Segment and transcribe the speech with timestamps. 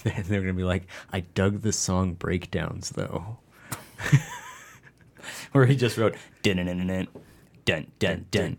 [0.04, 3.38] And they're gonna be like, I dug the song breakdowns though.
[5.52, 7.08] Where he just wrote dun dun dun
[7.64, 8.56] dun dun dun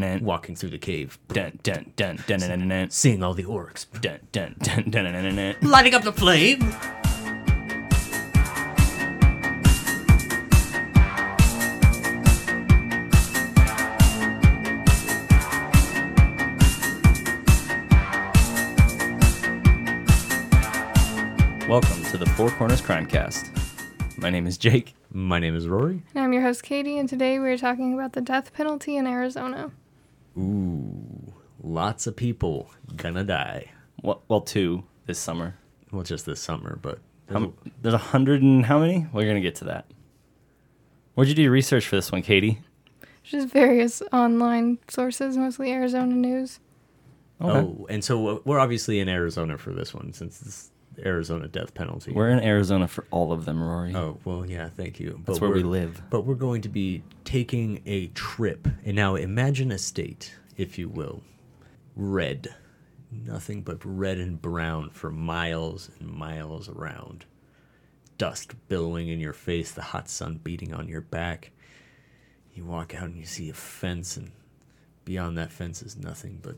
[0.00, 4.20] dun Walking through the cave, dun dun dun dun dun seeing all the orcs, dun
[4.32, 6.60] dun dun dun dun dun lighting up the flame.
[22.16, 23.50] To the Four Corners Crimecast.
[24.16, 24.94] My name is Jake.
[25.12, 26.02] My name is Rory.
[26.14, 29.70] And I'm your host, Katie, and today we're talking about the death penalty in Arizona.
[30.38, 33.70] Ooh, lots of people gonna die.
[34.00, 35.56] Well, well two this summer.
[35.90, 37.00] Well, just this summer, but
[37.82, 39.06] there's a hundred and how many?
[39.12, 39.84] We're gonna get to that.
[41.14, 42.60] Where'd you do your research for this one, Katie?
[43.24, 46.60] Just various online sources, mostly Arizona news.
[47.42, 50.70] oh, and so we're obviously in Arizona for this one since this
[51.04, 52.12] Arizona death penalty.
[52.12, 53.94] We're in Arizona for all of them, Rory.
[53.94, 55.20] Oh well, yeah, thank you.
[55.24, 56.02] That's But where we live.
[56.10, 60.88] But we're going to be taking a trip, and now imagine a state, if you
[60.88, 61.22] will,
[61.94, 62.54] red,
[63.10, 67.24] nothing but red and brown for miles and miles around.
[68.18, 71.50] Dust billowing in your face, the hot sun beating on your back.
[72.54, 74.32] You walk out and you see a fence, and
[75.04, 76.56] beyond that fence is nothing but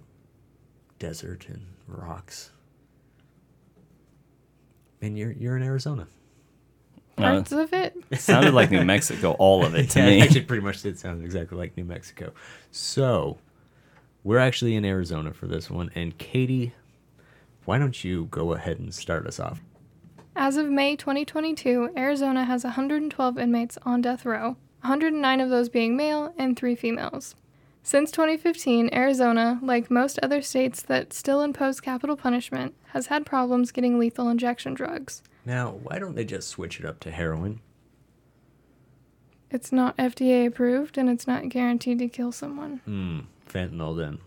[1.01, 2.51] desert and rocks.
[5.01, 6.07] And you're you're in Arizona.
[7.17, 7.97] Uh, Parts of it.
[8.11, 10.19] it sounded like New Mexico, all of it to yeah, me.
[10.21, 12.33] It actually pretty much did sound exactly like New Mexico.
[12.71, 13.39] So,
[14.23, 15.91] we're actually in Arizona for this one.
[15.97, 16.75] And Katie,
[17.65, 19.61] why don't you go ahead and start us off?
[20.37, 25.97] As of May 2022, Arizona has 112 inmates on death row, 109 of those being
[25.97, 27.35] male and 3 females.
[27.89, 33.72] Since 2015, Arizona, like most other states that still impose capital punishment, has had problems
[33.72, 35.22] getting lethal injection drugs.
[35.47, 37.62] Now, why don't they just switch it up to heroin?
[39.50, 42.82] It's not FDA approved and it's not guaranteed to kill someone.
[42.84, 44.19] Hmm, fentanyl then.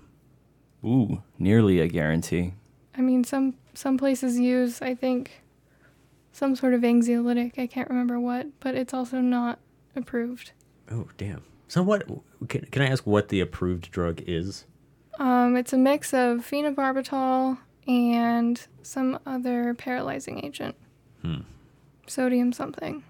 [0.83, 2.55] Ooh, nearly a guarantee.
[2.97, 5.43] I mean, some some places use, I think,
[6.31, 7.59] some sort of anxiolytic.
[7.59, 9.59] I can't remember what, but it's also not
[9.95, 10.53] approved.
[10.89, 11.43] Oh, damn.
[11.71, 12.05] So, what
[12.49, 14.65] can, can I ask what the approved drug is?
[15.19, 20.75] Um, it's a mix of phenobarbital and some other paralyzing agent.
[21.21, 21.43] Hmm.
[22.07, 23.03] Sodium something.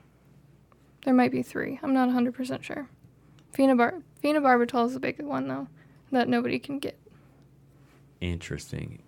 [1.06, 1.80] There might be three.
[1.82, 2.88] I'm not 100% sure.
[3.52, 5.68] Phenobar- phenobarbital is the big one, though,
[6.12, 7.00] that nobody can get.
[8.20, 9.02] Interesting.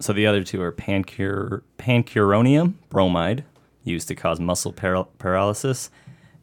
[0.00, 3.46] So the other two are pancur- pancuronium bromide,
[3.84, 5.90] used to cause muscle paral- paralysis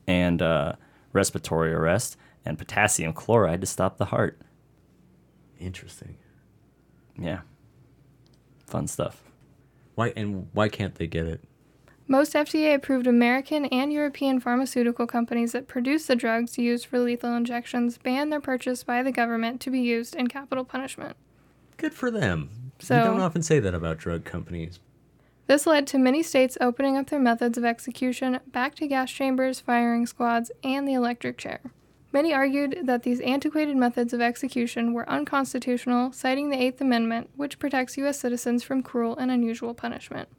[0.07, 0.73] and uh,
[1.13, 4.39] respiratory arrest, and potassium chloride to stop the heart.
[5.59, 6.17] Interesting.
[7.17, 7.41] Yeah.
[8.67, 9.23] Fun stuff.
[9.95, 11.41] Why and why can't they get it?
[12.07, 17.33] Most FDA approved American and European pharmaceutical companies that produce the drugs used for lethal
[17.33, 21.15] injections ban their purchase by the government to be used in capital punishment.
[21.77, 22.49] Good for them.
[22.79, 24.79] So- you don't often say that about drug companies.
[25.47, 29.59] This led to many states opening up their methods of execution back to gas chambers,
[29.59, 31.59] firing squads, and the electric chair.
[32.15, 37.59] Many argued that these antiquated methods of execution were unconstitutional, citing the Eighth Amendment, which
[37.59, 38.17] protects U.S.
[38.17, 40.29] citizens from cruel and unusual punishment.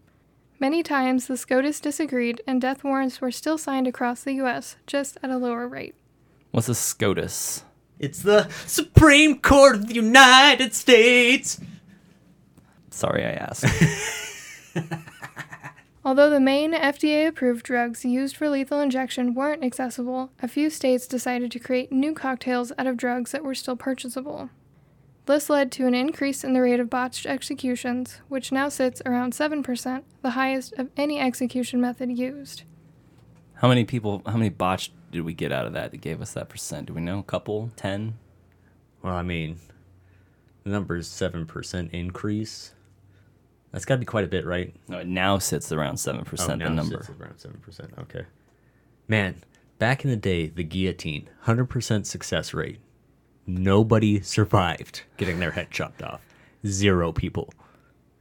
[0.58, 5.18] Many times, the SCOTUS disagreed, and death warrants were still signed across the U.S., just
[5.22, 5.94] at a lower rate.
[6.50, 7.64] What's a SCOTUS?
[7.98, 11.60] It's the Supreme Court of the United States.
[12.88, 13.66] Sorry, I asked.
[16.06, 21.04] Although the main FDA approved drugs used for lethal injection weren't accessible, a few states
[21.08, 24.48] decided to create new cocktails out of drugs that were still purchasable.
[25.24, 29.32] This led to an increase in the rate of botched executions, which now sits around
[29.32, 32.62] 7%, the highest of any execution method used.
[33.54, 36.34] how many people, how many botched did we get out of that that gave us
[36.34, 36.86] that percent?
[36.86, 37.18] Do we know?
[37.18, 37.72] A couple?
[37.74, 38.14] Ten?
[39.02, 39.58] Well, I mean,
[40.62, 42.74] the number is seven percent increase.
[43.76, 44.74] That's got to be quite a bit, right?
[44.88, 46.96] No, it now sits around 7%, the Oh, now it number.
[46.96, 47.92] sits around seven percent.
[47.98, 48.24] Okay.
[49.06, 49.42] Man,
[49.78, 52.78] back in the day, the guillotine, hundred percent success rate.
[53.46, 56.22] Nobody survived getting their head chopped off.
[56.66, 57.52] Zero people.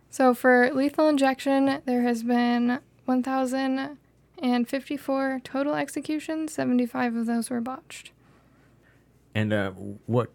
[0.10, 8.12] So for lethal injection, there has been 1,054 total executions, 75 of those were botched.
[9.34, 10.32] And uh, what?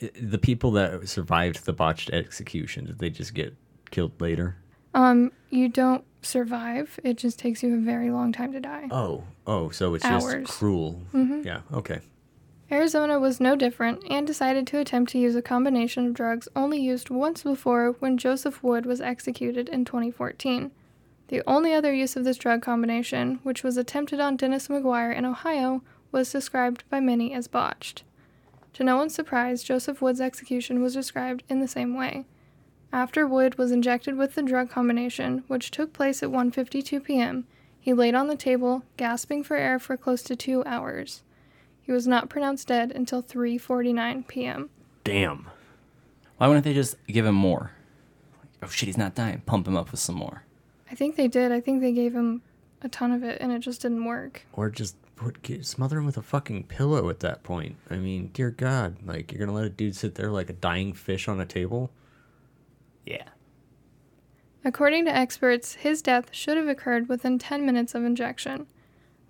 [0.00, 3.54] The people that survived the botched execution did they just get
[3.90, 4.56] killed later?
[4.94, 6.98] Um, you don't survive.
[7.04, 8.88] It just takes you a very long time to die.
[8.90, 10.46] Oh, oh, so it's Hours.
[10.46, 11.02] just cruel.
[11.12, 11.60] Yeah.
[11.72, 12.00] Okay.
[12.70, 16.78] Arizona was no different and decided to attempt to use a combination of drugs only
[16.78, 20.70] used once before when Joseph Wood was executed in 2014.
[21.28, 25.24] The only other use of this drug combination, which was attempted on Dennis McGuire in
[25.24, 25.82] Ohio,
[26.12, 28.02] was described by many as botched.
[28.74, 32.26] To no one's surprise, Joseph Wood's execution was described in the same way.
[32.92, 37.46] After Wood was injected with the drug combination, which took place at 1:52 p.m.,
[37.78, 41.22] he laid on the table, gasping for air for close to 2 hours.
[41.82, 44.70] He was not pronounced dead until 3:49 p.m.
[45.04, 45.48] Damn.
[46.38, 47.72] Why wouldn't they just give him more?
[48.40, 49.42] Like, oh shit, he's not dying.
[49.46, 50.44] Pump him up with some more.
[50.90, 51.52] I think they did.
[51.52, 52.42] I think they gave him
[52.82, 54.46] a ton of it and it just didn't work.
[54.52, 57.76] Or just put get, smother him with a fucking pillow at that point.
[57.90, 60.92] I mean, dear God, like you're gonna let a dude sit there like a dying
[60.92, 61.90] fish on a table?
[63.08, 63.24] Yeah.
[64.64, 68.66] According to experts, his death should have occurred within 10 minutes of injection.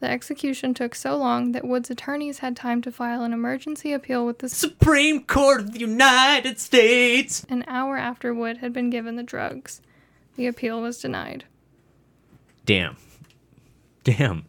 [0.01, 4.25] The execution took so long that Wood's attorneys had time to file an emergency appeal
[4.27, 7.45] with the Supreme Court of the United States.
[7.49, 9.81] an hour after Wood had been given the drugs.
[10.37, 11.45] The appeal was denied.
[12.65, 12.97] Damn.
[14.05, 14.45] Damn.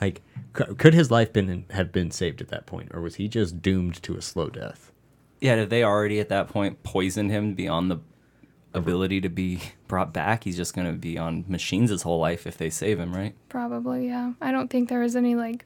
[0.00, 0.22] Like,
[0.56, 3.62] c- could his life been have been saved at that point, or was he just
[3.62, 4.92] doomed to a slow death?
[5.40, 7.98] Yeah, did they already at that point poison him beyond the
[8.74, 10.44] ability to be brought back?
[10.44, 13.34] He's just going to be on machines his whole life if they save him, right?
[13.48, 14.32] Probably, yeah.
[14.40, 15.64] I don't think there was any like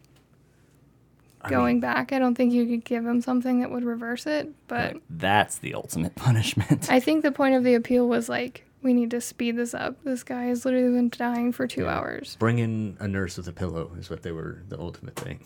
[1.42, 2.12] I going mean, back.
[2.12, 5.58] I don't think you could give him something that would reverse it, but Like, that's
[5.58, 6.90] the ultimate punishment.
[6.90, 10.02] I think the point of the appeal was like we need to speed this up.
[10.04, 11.98] This guy has literally been dying for 2 Yeah.
[11.98, 12.36] hours.
[12.38, 15.40] bring in a nurse with a pillow is what they were the ultimate thing.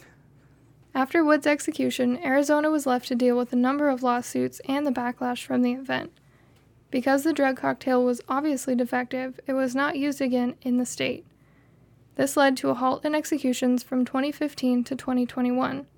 [0.97, 4.93] After Wood's execution, Arizona was left to deal with a number of lawsuits and the
[4.93, 6.13] backlash from the event.
[6.95, 11.27] Because the drug cocktail was obviously defective, it was not used again in the state.
[12.15, 15.89] This led to a halt in executions from 2015 to 2021.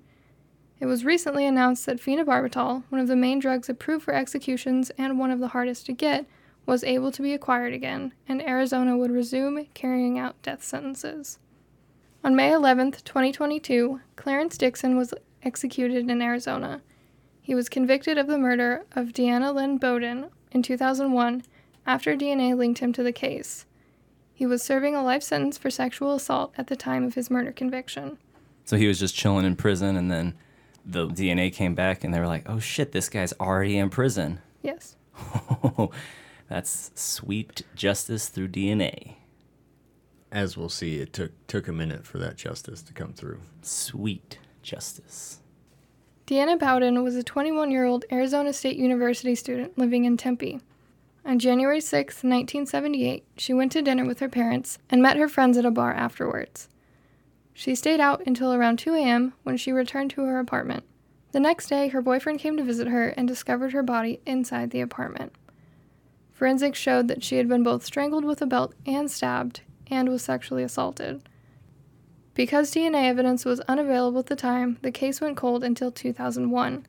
[0.79, 5.19] It was recently announced that phenobarbital, one of the main drugs approved for executions and
[5.19, 6.25] one of the hardest to get,
[6.65, 11.37] was able to be acquired again, and Arizona would resume carrying out death sentences.
[12.23, 15.13] On May 11, 2022, Clarence Dixon was
[15.43, 16.81] executed in Arizona.
[17.39, 21.43] He was convicted of the murder of Deana Lynn Bowdoin in 2001
[21.85, 23.65] after DNA linked him to the case.
[24.33, 27.51] He was serving a life sentence for sexual assault at the time of his murder
[27.51, 28.17] conviction.
[28.65, 30.35] so he was just chilling in prison, and then
[30.85, 34.39] the DNA came back, and they were like, "Oh shit, this guy's already in prison."
[34.61, 34.95] Yes.
[36.49, 39.15] That's sweet justice through DNA.
[40.31, 43.39] As we'll see, it took took a minute for that justice to come through.
[43.61, 45.39] Sweet justice.
[46.27, 50.59] Deana Bowdoin was a 21 year old Arizona State University student living in Tempe.
[51.23, 55.57] On January 6, 1978, she went to dinner with her parents and met her friends
[55.57, 56.67] at a bar afterwards.
[57.53, 59.35] She stayed out until around 2 a.m.
[59.43, 60.83] when she returned to her apartment.
[61.31, 64.81] The next day, her boyfriend came to visit her and discovered her body inside the
[64.81, 65.31] apartment.
[66.33, 70.23] Forensics showed that she had been both strangled with a belt and stabbed, and was
[70.23, 71.23] sexually assaulted.
[72.37, 76.85] Because DNA evidence was unavailable at the time, the case went cold until 2001.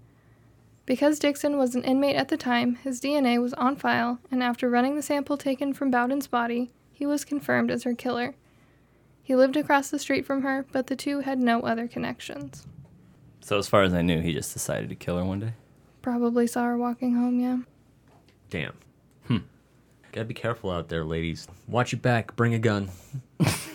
[0.84, 4.68] Because Dixon was an inmate at the time, his DNA was on file, and after
[4.68, 8.34] running the sample taken from Bowdoin's body, he was confirmed as her killer.
[9.22, 12.66] He lived across the street from her, but the two had no other connections.
[13.40, 15.54] So as far as I knew, he just decided to kill her one day.
[16.02, 17.58] Probably saw her walking home, yeah.
[18.50, 18.74] Damn.
[19.26, 19.38] Hmm.
[20.12, 21.48] Gotta be careful out there, ladies.
[21.66, 22.36] Watch your back.
[22.36, 22.90] Bring a gun.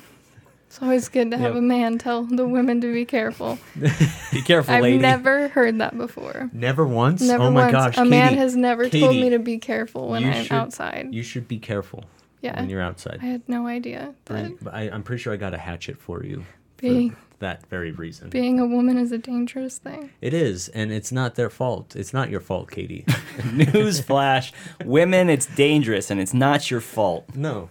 [0.73, 1.59] It's always good to have Yep.
[1.59, 3.59] a man tell the women to be careful.
[3.79, 4.97] Be careful, I've lady.
[4.97, 6.49] never heard that before.
[6.51, 7.21] Never once.
[7.21, 7.95] Never oh my once.
[7.95, 11.09] gosh, a man has never told me to be careful when I'm should- outside.
[11.13, 12.05] You should be careful
[12.41, 12.59] yeah.
[12.59, 13.19] when you're outside.
[13.21, 15.99] I had no idea that Bring- but I, I'm pretty sure I got a hatchet
[15.99, 16.43] for you
[16.77, 18.31] being for that very reason.
[18.31, 20.09] being a woman is a dangerous thing.
[20.21, 21.95] It is, and it's not their fault.
[21.95, 23.05] It's not your fault, Katie.
[23.53, 24.51] News flash:
[24.83, 27.25] Women, it's dangerous, and it's not your fault.
[27.35, 27.69] no,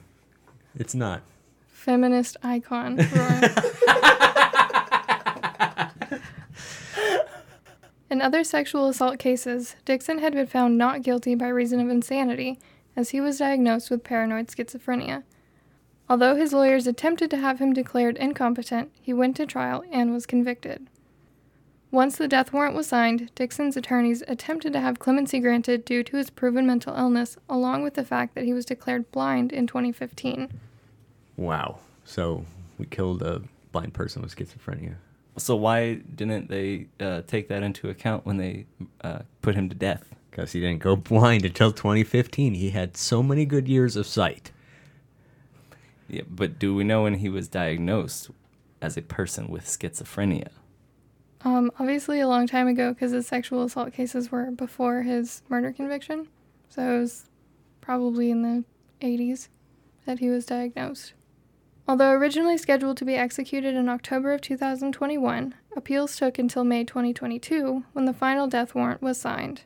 [0.79, 1.23] it's not.
[1.83, 2.97] Feminist icon.
[8.09, 12.61] In other sexual assault cases, Dixon had been found not guilty by reason of insanity,
[12.95, 15.25] as he was diagnosed with paranoid schizophrenia.
[16.09, 20.25] Although his lawyers attempted to have him declared incompetent, he went to trial and was
[20.25, 20.87] convicted.
[21.91, 26.17] Once the death warrant was signed, Dixon's attorneys attempted to have clemency granted due to
[26.17, 30.49] his proven mental illness, along with the fact that he was declared blind in 2015.
[31.37, 31.79] Wow.
[32.05, 32.45] So
[32.79, 34.97] we killed a blind person with schizophrenia.
[35.39, 38.67] So why didn't they uh, take that into account when they
[39.01, 40.05] uh, put him to death?
[40.31, 42.55] Because he didn't go blind until 2015.
[42.55, 44.51] He had so many good years of sight.
[46.09, 48.31] Yeah, but do we know when he was diagnosed
[48.83, 50.49] as a person with schizophrenia?
[51.45, 55.73] Um, obviously a long time ago because his sexual assault cases were before his murder
[55.73, 56.29] conviction.
[56.69, 57.25] So it was
[57.81, 58.65] probably in the
[59.01, 59.49] 80s
[60.05, 61.15] that he was diagnosed.
[61.89, 67.85] Although originally scheduled to be executed in October of 2021, appeals took until May 2022
[67.93, 69.63] when the final death warrant was signed.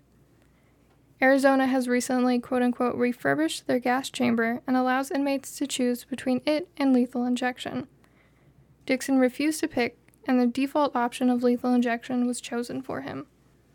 [1.20, 6.40] Arizona has recently, quote unquote, refurbished their gas chamber and allows inmates to choose between
[6.44, 7.86] it and lethal injection.
[8.84, 13.26] Dixon refused to pick, and the default option of lethal injection was chosen for him.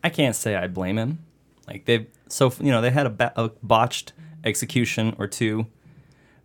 [0.03, 1.19] I can't say I blame him.
[1.67, 5.67] Like they've so you know they had a, ba- a botched execution or two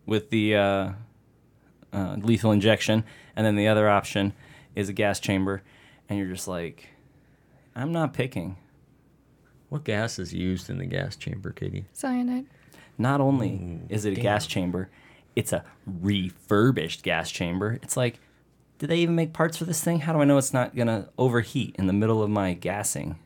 [0.04, 0.92] with the uh,
[1.92, 4.32] uh, lethal injection, and then the other option
[4.74, 5.62] is a gas chamber,
[6.08, 6.88] and you're just like,
[7.74, 8.56] I'm not picking.
[9.68, 11.86] What gas is used in the gas chamber, Katie?
[11.92, 12.46] Cyanide.
[12.98, 14.22] Not only Ooh, is it a damn.
[14.22, 14.88] gas chamber,
[15.34, 17.78] it's a refurbished gas chamber.
[17.82, 18.20] It's like,
[18.78, 20.00] did they even make parts for this thing?
[20.00, 23.18] How do I know it's not gonna overheat in the middle of my gassing?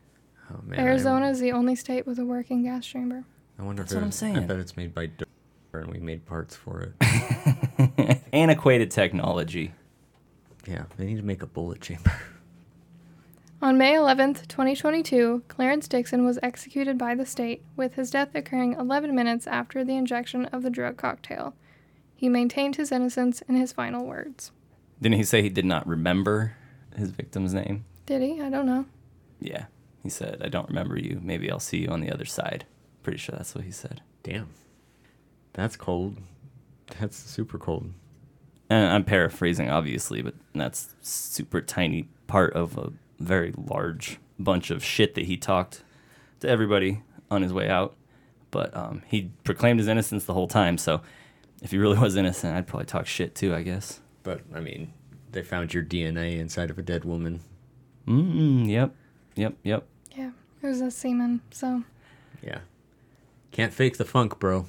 [0.51, 3.23] Oh man, Arizona is the only state with a working gas chamber.
[3.59, 4.47] I, wonder That's if what I'm it's- I saying.
[4.47, 5.25] bet it's made by Dur-
[5.73, 6.93] and we made parts for it.
[8.33, 9.73] Antiquated technology.
[10.67, 12.11] yeah, they need to make a bullet chamber.
[13.61, 18.73] On May 11th, 2022, Clarence Dixon was executed by the state, with his death occurring
[18.73, 21.53] 11 minutes after the injection of the drug cocktail.
[22.15, 24.51] He maintained his innocence in his final words.
[24.99, 26.53] Didn't he say he did not remember
[26.95, 27.85] his victim's name?
[28.07, 28.41] Did he?
[28.41, 28.85] I don't know.
[29.39, 29.65] Yeah.
[30.03, 31.19] He said, I don't remember you.
[31.21, 32.65] Maybe I'll see you on the other side.
[33.03, 34.01] Pretty sure that's what he said.
[34.23, 34.49] Damn,
[35.53, 36.17] that's cold.
[36.99, 37.91] That's super cold.
[38.69, 44.83] And I'm paraphrasing, obviously, but that's super tiny part of a very large bunch of
[44.83, 45.83] shit that he talked
[46.39, 47.95] to everybody on his way out.
[48.49, 50.77] But um, he proclaimed his innocence the whole time.
[50.77, 51.01] So
[51.61, 53.99] if he really was innocent, I'd probably talk shit too, I guess.
[54.23, 54.93] But I mean,
[55.31, 57.41] they found your DNA inside of a dead woman.
[58.07, 58.95] Mm, yep.
[59.35, 59.55] Yep.
[59.63, 59.87] Yep.
[60.15, 60.31] Yeah,
[60.61, 61.83] it was a semen, so.
[62.41, 62.59] Yeah,
[63.51, 64.65] can't fake the funk, bro.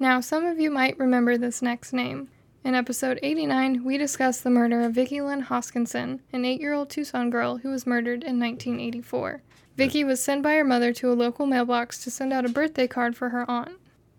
[0.00, 2.28] Now, some of you might remember this next name.
[2.62, 6.88] In episode 89, we discussed the murder of Vicki Lynn Hoskinson, an eight year old
[6.88, 9.42] Tucson girl who was murdered in 1984.
[9.76, 12.86] Vicki was sent by her mother to a local mailbox to send out a birthday
[12.86, 13.72] card for her aunt.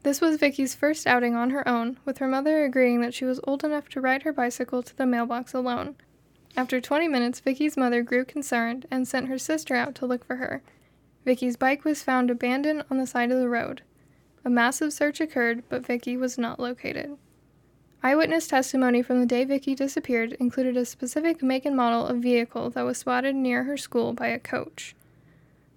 [0.03, 3.39] This was Vicki's first outing on her own, with her mother agreeing that she was
[3.45, 5.95] old enough to ride her bicycle to the mailbox alone.
[6.57, 10.37] After 20 minutes, Vicki's mother grew concerned and sent her sister out to look for
[10.37, 10.61] her.
[11.23, 13.81] Vicki's bike was found abandoned on the side of the road.
[14.49, 17.15] A massive search occurred, but Vicki was not located.
[18.01, 22.71] Eyewitness testimony from the day Vicki disappeared included a specific make and model of vehicle
[22.71, 24.95] that was spotted near her school by a coach.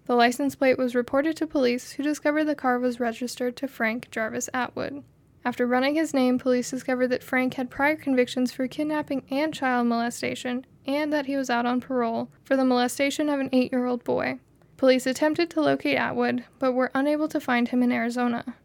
[0.06, 4.10] The license plate was reported to police, who discovered the car was registered to Frank
[4.10, 5.04] Jarvis Atwood.
[5.44, 9.86] After running his name, police discovered that Frank had prior convictions for kidnapping and child
[9.86, 13.84] molestation, and that he was out on parole for the molestation of an eight year
[13.84, 14.38] old boy.
[14.78, 18.56] Police attempted to locate Atwood, but were unable to find him in Arizona.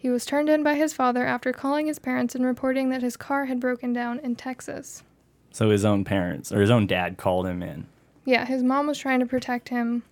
[0.00, 3.16] He was turned in by his father after calling his parents and reporting that his
[3.16, 5.02] car had broken down in Texas.
[5.50, 7.86] So his own parents or his own dad called him in.
[8.24, 10.04] Yeah, his mom was trying to protect him.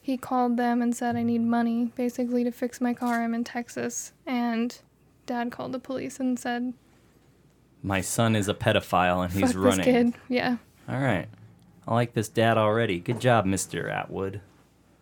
[0.00, 3.22] He called them and said, I need money, basically, to fix my car.
[3.22, 4.12] I'm in Texas.
[4.26, 4.78] And
[5.26, 6.72] dad called the police and said,
[7.82, 9.78] My son is a pedophile and he's Fuck running.
[9.78, 10.14] this kid.
[10.30, 10.56] Yeah.
[10.88, 11.26] All right.
[11.86, 12.98] I like this dad already.
[13.00, 13.92] Good job, Mr.
[13.92, 14.40] Atwood.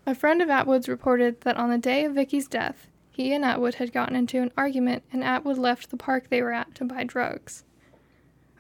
[0.04, 3.76] A friend of Atwood's reported that on the day of Vicki's death, he and Atwood
[3.76, 7.02] had gotten into an argument and Atwood left the park they were at to buy
[7.02, 7.64] drugs.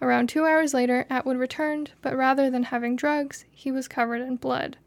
[0.00, 4.36] Around two hours later, Atwood returned, but rather than having drugs, he was covered in
[4.36, 4.78] blood.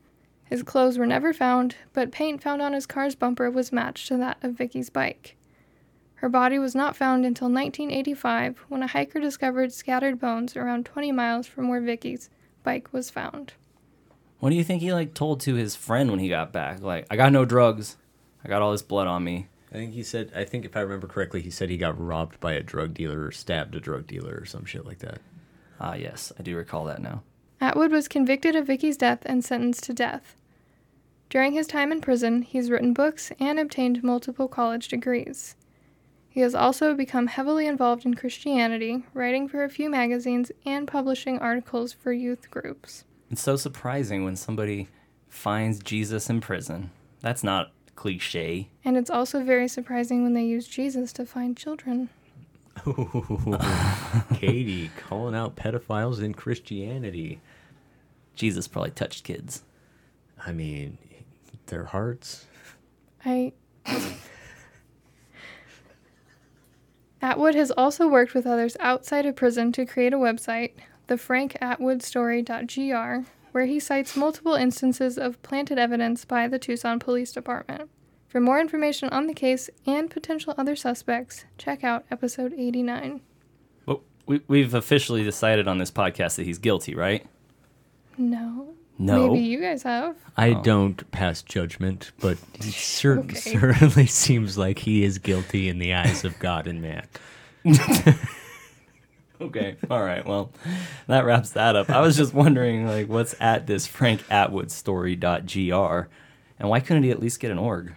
[0.44, 4.18] His clothes were never found, but paint found on his car's bumper was matched to
[4.18, 5.36] that of Vicki's bike.
[6.16, 11.12] Her body was not found until 1985 when a hiker discovered scattered bones around 20
[11.12, 12.32] miles from where Vicki's
[12.64, 13.54] bike was found.
[14.40, 16.82] What do you think he like told to his friend when he got back?
[16.82, 17.98] Like, I got no drugs.
[18.44, 19.48] I got all this blood on me.
[19.72, 20.32] I think he said.
[20.36, 23.26] I think if I remember correctly, he said he got robbed by a drug dealer
[23.26, 25.20] or stabbed a drug dealer or some shit like that.
[25.80, 27.22] Ah, yes, I do recall that now.
[27.62, 30.36] Atwood was convicted of Vicki's death and sentenced to death.
[31.30, 35.56] During his time in prison, he's written books and obtained multiple college degrees.
[36.28, 41.38] He has also become heavily involved in Christianity, writing for a few magazines and publishing
[41.40, 43.04] articles for youth groups.
[43.30, 44.88] It's so surprising when somebody
[45.28, 46.92] finds Jesus in prison.
[47.22, 48.70] That's not cliche.
[48.86, 52.08] And it's also very surprising when they use Jesus to find children.
[54.36, 57.42] Katie calling out pedophiles in Christianity.
[58.36, 59.64] Jesus probably touched kids.
[60.46, 60.98] I mean,
[61.66, 62.46] their hearts.
[63.26, 63.52] I.
[67.22, 70.72] Atwood has also worked with others outside of prison to create a website,
[71.10, 77.90] thefrankatwoodstory.gr, where he cites multiple instances of planted evidence by the Tucson Police Department.
[78.28, 83.22] For more information on the case and potential other suspects, check out episode 89.
[83.86, 87.26] But we, we've officially decided on this podcast that he's guilty, right?
[88.18, 88.74] No.
[89.00, 89.30] No.
[89.34, 90.16] Maybe you guys have.
[90.38, 90.62] I Oh.
[90.62, 93.34] don't pass judgment, but he cer- Okay.
[93.40, 97.08] certainly seems like he is guilty in the eyes of God and man.
[99.42, 99.78] Okay.
[99.90, 100.26] All right.
[100.26, 100.52] Well,
[101.08, 101.90] that wraps that up.
[101.90, 106.08] I was just wondering, like, what's at this Frank Atwood story.gr,
[106.60, 107.94] and why couldn't he at least get an org?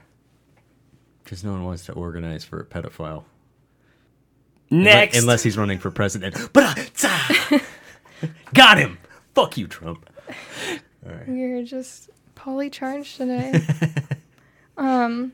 [1.24, 3.24] Because no one wants to organize for a pedophile.
[4.70, 5.14] Next.
[5.16, 6.36] Unless, unless he's running for president.
[6.52, 7.04] But
[8.54, 8.98] got him.
[9.34, 10.08] Fuck you, Trump.
[11.04, 11.28] All right.
[11.28, 13.62] You're just poly charged today.
[14.76, 15.32] um,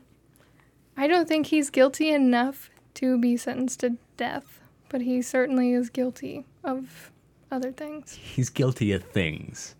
[0.97, 4.58] I don't think he's guilty enough to be sentenced to death,
[4.89, 7.11] but he certainly is guilty of
[7.51, 8.13] other things.
[8.13, 9.75] He's guilty of things.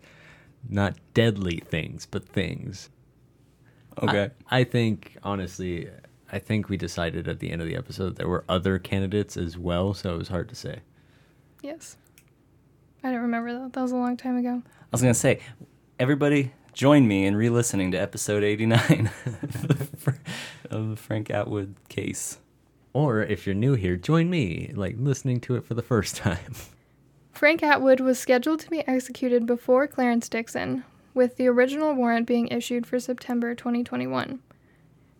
[0.68, 2.90] Not deadly things, but things.
[4.02, 4.30] okay.
[4.50, 5.88] I, I think, honestly,
[6.32, 9.56] I think we decided at the end of the episode there were other candidates as
[9.58, 10.80] well, so it was hard to say.
[11.62, 11.96] Yes.
[13.02, 13.72] I don't remember that.
[13.72, 14.62] That was a long time ago.
[14.66, 15.40] I was gonna say,
[15.98, 19.10] everybody, join me in re-listening to episode eighty-nine
[20.70, 22.38] of the Frank Atwood case.
[22.92, 26.54] Or if you're new here, join me, like listening to it for the first time.
[27.32, 32.48] Frank Atwood was scheduled to be executed before Clarence Dixon, with the original warrant being
[32.48, 34.40] issued for September 2021.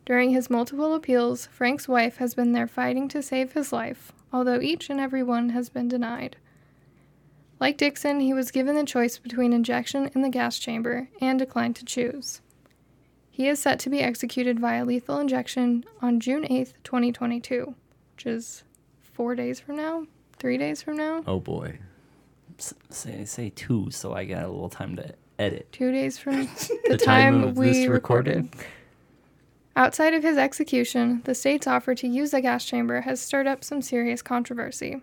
[0.05, 4.61] During his multiple appeals, Frank's wife has been there fighting to save his life, although
[4.61, 6.37] each and every one has been denied.
[7.61, 11.77] Like Dixon, he was given the choice between injection in the gas chamber and declined
[11.77, 12.41] to choose.
[13.41, 17.75] He is set to be executed via lethal injection on June 8th, 2022,
[18.15, 18.65] which is
[19.01, 20.05] four days from now,
[20.39, 21.25] three days from now.
[21.27, 21.79] Oh boy.
[22.59, 25.73] S- say say two, so I got a little time to edit.
[25.73, 28.51] two days from the, The time, time of we this recorded.
[29.75, 33.65] Outside of his execution, the state's offer to use the gas chamber has stirred up
[33.65, 35.01] some serious controversy.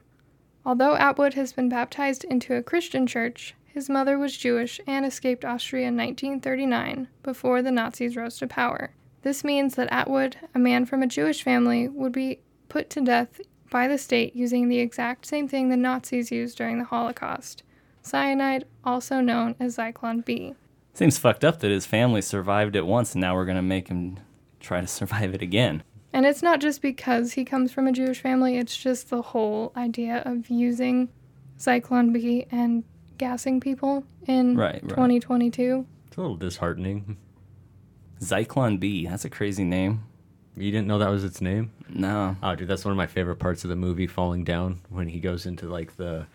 [0.63, 5.45] Although Atwood has been baptized into a Christian church, his mother was Jewish and escaped
[5.45, 8.89] Austria in 1939 before the Nazis rose to power.
[9.21, 13.39] This means that Atwood, a man from a Jewish family, would be put to death
[13.69, 17.61] by the state using the exact same thing the Nazis used during the Holocaust
[18.01, 20.55] cyanide, also known as Zyklon B.
[20.95, 24.19] Seems fucked up that his family survived it once, and now we're gonna make him
[24.59, 25.83] try to survive it again.
[26.11, 29.71] And it's not just because he comes from a Jewish family, it's just the whole
[29.77, 31.09] idea of using
[31.59, 32.83] Zyklon B and
[33.17, 34.89] gassing people in Right, right.
[34.89, 35.85] 2022.
[36.07, 37.17] It's a little disheartening.
[38.21, 39.05] Zyklon B.
[39.07, 40.03] That's a crazy name.
[40.55, 41.71] You didn't know that was its name?
[41.87, 42.35] No.
[42.41, 45.19] Oh, dude, that's one of my favorite parts of the movie, Falling Down, when he
[45.19, 46.25] goes into like the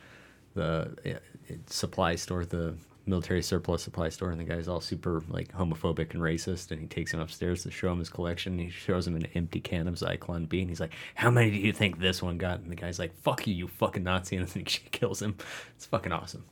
[0.54, 5.50] the uh, supply store, the military surplus supply store, and the guy's all super like
[5.52, 8.52] homophobic and racist, and he takes him upstairs to show him his collection.
[8.52, 11.50] And he shows him an empty can of Zyklon B, and he's like, "How many
[11.50, 14.36] do you think this one got?" And the guy's like, "Fuck you, you fucking Nazi!"
[14.42, 15.36] And then she kills him.
[15.74, 16.44] It's fucking awesome.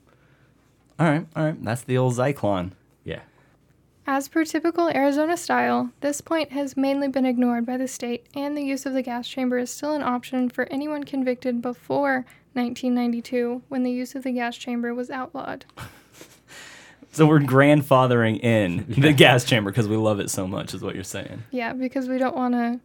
[1.01, 1.65] All right, all right.
[1.65, 2.73] That's the old Zyklon.
[3.05, 3.21] Yeah.
[4.07, 8.55] As per typical Arizona style, this point has mainly been ignored by the state, and
[8.55, 13.63] the use of the gas chamber is still an option for anyone convicted before 1992
[13.69, 15.65] when the use of the gas chamber was outlawed.
[17.13, 20.95] So we're grandfathering in the gas chamber because we love it so much, is what
[20.95, 21.43] you're saying.
[21.51, 22.79] Yeah, because we don't want to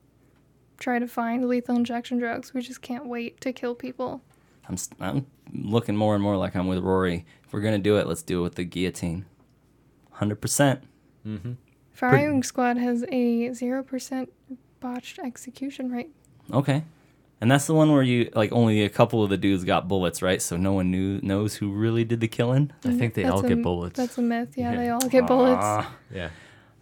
[0.80, 2.54] try to find lethal injection drugs.
[2.54, 4.22] We just can't wait to kill people.
[4.68, 7.26] I'm, s- I'm looking more and more like I'm with Rory.
[7.46, 9.26] If we're gonna do it, let's do it with the guillotine.
[10.12, 10.84] Hundred percent.
[11.92, 14.28] Firing Squad has a 0%
[14.80, 16.10] botched execution rate.
[16.54, 16.84] Okay.
[17.42, 20.22] And that's the one where you like only a couple of the dudes got bullets,
[20.22, 20.42] right?
[20.42, 22.72] So no one knew knows who really did the killing.
[22.86, 23.98] I think they all That's get bullets.
[23.98, 24.54] That's a myth.
[24.58, 24.78] Yeah, Yeah.
[24.78, 25.60] they all get bullets.
[25.62, 26.28] Ah, yeah.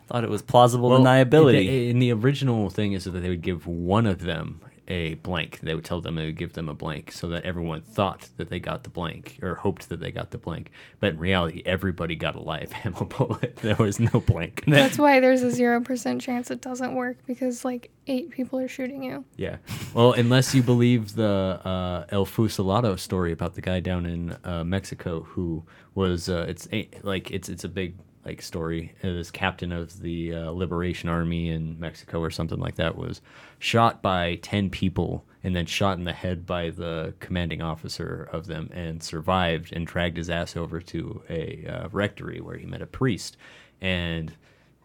[0.02, 1.66] I thought it was plausible Well, deniability.
[1.66, 5.16] In the, in the original thing is that they would give one of them a
[5.16, 5.60] blank.
[5.62, 8.50] They would tell them they would give them a blank so that everyone thought that
[8.50, 10.72] they got the blank or hoped that they got the blank.
[11.00, 13.58] But in reality, everybody got a live ammo bullet.
[13.58, 14.64] There was no blank.
[14.68, 19.04] That's why there's a 0% chance it doesn't work because like eight people are shooting
[19.04, 19.24] you.
[19.38, 19.58] Yeah.
[19.94, 24.64] Well, unless you believe the uh, El Fusilado story about the guy down in uh,
[24.64, 25.64] Mexico who
[25.96, 28.94] was uh, it's a, like it's it's a big like story.
[29.02, 33.22] This captain of the uh, Liberation Army in Mexico or something like that was
[33.60, 38.48] shot by ten people and then shot in the head by the commanding officer of
[38.48, 42.82] them and survived and dragged his ass over to a uh, rectory where he met
[42.82, 43.36] a priest
[43.82, 44.34] and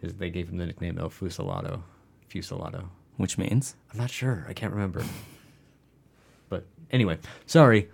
[0.00, 1.82] his, they gave him the nickname El Fusilado.
[2.28, 2.88] Fusilado.
[3.16, 4.44] Which means I'm not sure.
[4.48, 5.04] I can't remember.
[6.48, 7.88] but anyway, sorry.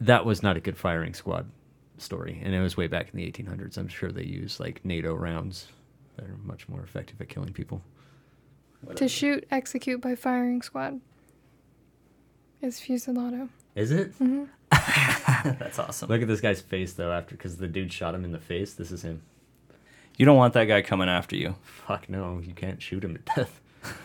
[0.00, 1.48] That was not a good firing squad
[2.02, 3.78] story, and it was way back in the 1800s.
[3.78, 5.68] I'm sure they used like NATO rounds
[6.16, 7.82] that are much more effective at killing people.
[8.96, 11.00] To shoot, execute by firing squad
[12.60, 13.48] is Fusilado.
[13.74, 14.12] Is it?
[14.18, 14.44] Mm-hmm.
[15.58, 16.08] That's awesome.
[16.08, 17.12] Look at this guy's face though.
[17.12, 18.74] After because the dude shot him in the face.
[18.74, 19.22] This is him.
[20.16, 21.54] You don't want that guy coming after you.
[21.62, 23.60] Fuck no, you can't shoot him to death.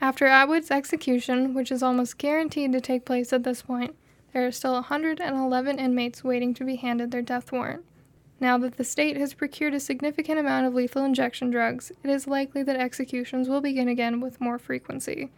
[0.00, 3.94] After Atwood's execution, which is almost guaranteed to take place at this point,
[4.36, 7.82] there are still 111 inmates waiting to be handed their death warrant.
[8.38, 12.26] Now that the state has procured a significant amount of lethal injection drugs, it is
[12.26, 15.30] likely that executions will begin again with more frequency.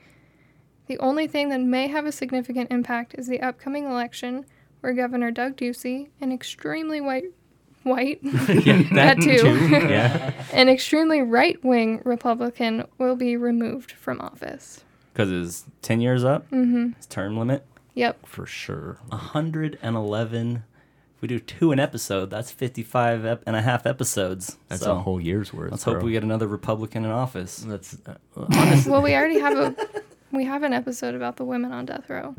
[0.89, 4.45] The only thing that may have a significant impact is the upcoming election,
[4.81, 7.27] where Governor Doug Ducey, an extremely white,
[7.85, 9.47] white, yeah, That too.
[9.89, 10.33] yeah.
[10.53, 14.83] an extremely right-wing Republican, will be removed from office.
[15.13, 16.95] Because his 10 years up, mm-hmm.
[16.97, 17.65] his term limit,
[17.99, 18.27] Yep.
[18.27, 18.99] For sure.
[19.09, 20.63] 111.
[21.17, 24.57] If we do two an episode, that's 55 ep- and a half episodes.
[24.69, 25.73] That's So a whole year's worth.
[25.73, 26.05] Let's hope bro.
[26.05, 27.57] we get another Republican in office.
[27.59, 29.75] That's uh, honestly Well, we already have a
[30.31, 32.37] we have an episode about the women on death row.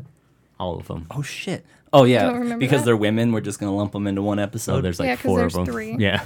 [0.58, 1.06] all of them.
[1.10, 1.66] Oh, shit.
[1.92, 2.22] Oh, yeah.
[2.24, 2.84] Don't remember Because that?
[2.86, 4.76] they're women, we're just going to lump them into one episode.
[4.76, 5.74] So there's like Yeah, 'cause four there's of them.
[5.74, 5.96] three.
[5.98, 6.24] Yeah.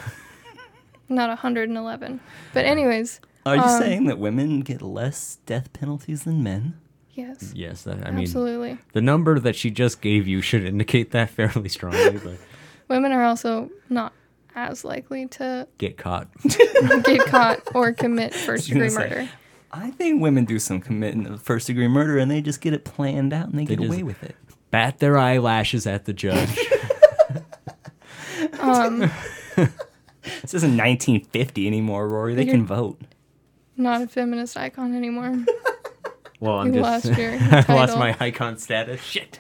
[1.09, 2.21] Not 111.
[2.53, 6.79] But anyways, Are you um, saying that women get less death penalties than men?
[7.15, 7.53] Yes.
[7.55, 7.83] Yes.
[7.83, 8.79] That, I mean, absolutely.
[8.93, 12.39] the number that she just gave you should indicate that fairly strongly.
[12.87, 14.13] But Women are also not
[14.55, 16.29] as likely to get caught.
[17.05, 19.29] get caught or commit first gonna degree say, murder.
[19.73, 22.85] I think women do some committing of first degree murder and they just get it
[22.85, 24.37] planned out and they, They get away with it.
[24.71, 26.59] Bat their eyelashes at the judge.
[28.61, 29.11] Um,
[30.43, 32.35] This isn't 1950 anymore, Rory.
[32.35, 33.01] They can vote.
[33.77, 35.45] not a feminist icon anymore.
[36.45, 37.07] Well, I'm You just.
[37.07, 39.01] lost your I lost my icon status.
[39.01, 39.39] Shit.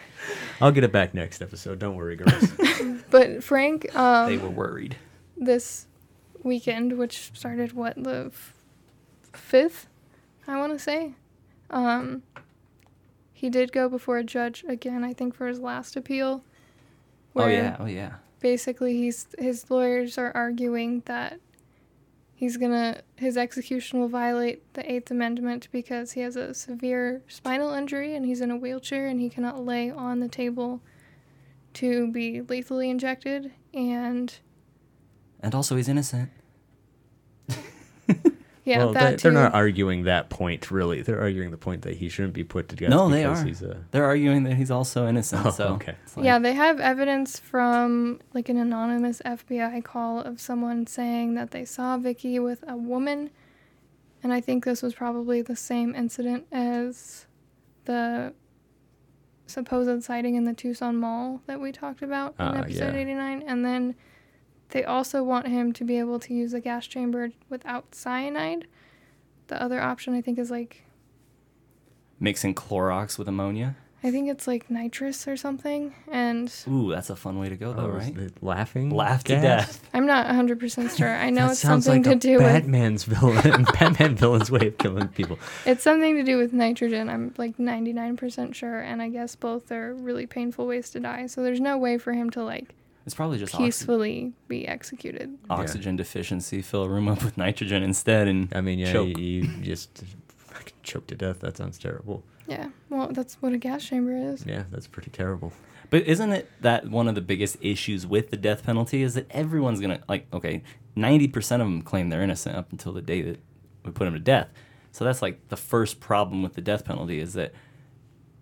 [0.61, 1.79] I'll get it back next episode.
[1.79, 2.53] Don't worry, girls.
[3.11, 4.97] But Frank, They um, were worried.
[5.37, 5.87] this
[6.43, 8.55] weekend, which started what the f-
[9.33, 9.87] fifth,
[10.49, 11.13] I want to say,
[11.71, 12.23] um,
[13.33, 15.05] he did go before a judge again.
[15.05, 16.43] I think for his last appeal.
[17.37, 18.15] Oh yeah, oh yeah.
[18.41, 21.39] Basically, he's his lawyers are arguing that
[22.35, 27.73] he's gonna his execution will violate the Eighth Amendment because he has a severe spinal
[27.73, 30.83] injury and he's in a wheelchair and he cannot lay on the table
[31.75, 34.39] to be lethally injected and
[35.41, 36.31] And also he's innocent.
[38.65, 39.23] Yeah well, that they, too.
[39.31, 41.03] they're not arguing that point, really.
[41.03, 42.89] They're arguing the point that he shouldn't be put to death.
[42.89, 43.45] No, they are.
[43.45, 45.45] He's a, They're arguing that he's also innocent.
[45.45, 45.97] Oh, so okay.
[46.17, 51.51] like- yeah, they have evidence from like an anonymous FBI call of someone saying that
[51.51, 53.29] they saw Vicki with a woman,
[54.23, 57.27] and I think this was probably the same incident as
[57.85, 58.33] the
[59.47, 63.01] supposed sighting in the Tucson Mall that we talked about in Ah, episode yeah.
[63.01, 63.95] 89, and then
[64.71, 68.67] they also want him to be able to use a gas chamber without cyanide.
[69.49, 70.85] The other option I think is like
[72.19, 73.77] mixing Clorox with ammonia.
[74.03, 77.73] I think it's like nitrous or something, and Ooh, that's a fun way to go
[77.73, 78.43] though, oh, right?
[78.43, 78.91] laughing.
[78.91, 79.89] Laugh to death.
[79.95, 81.09] I'm not 100% sure.
[81.09, 83.65] I know it's something like to a do with Batman's villain.
[83.81, 85.39] Batman villain's way of killing people.
[85.65, 87.09] it's something to do with nitrogen.
[87.09, 91.25] I'm like 99% sure and I guess both are really painful ways to die.
[91.27, 92.75] So there's no way for him to like
[93.07, 95.37] It's probably just oxy- peacefully be executed.
[95.51, 96.63] oxygen deficiency.
[96.63, 99.19] Fill a room up with nitrogen instead and I mean, yeah, choke.
[99.19, 101.41] you, you just fucking choke to death.
[101.41, 102.23] That sounds terrible.
[102.47, 102.71] Yeah.
[102.91, 104.45] Well, that's what a gas chamber is.
[104.47, 105.53] Yeah, that's pretty terrible.
[105.91, 109.27] But isn't it that one of the biggest issues with the death penalty is that
[109.31, 110.63] everyone's gonna like okay,
[110.97, 113.41] ninety percent of them claim they're innocent up until the day that
[113.85, 114.49] we put them to death.
[114.93, 117.53] So that's like the first problem with the death penalty is that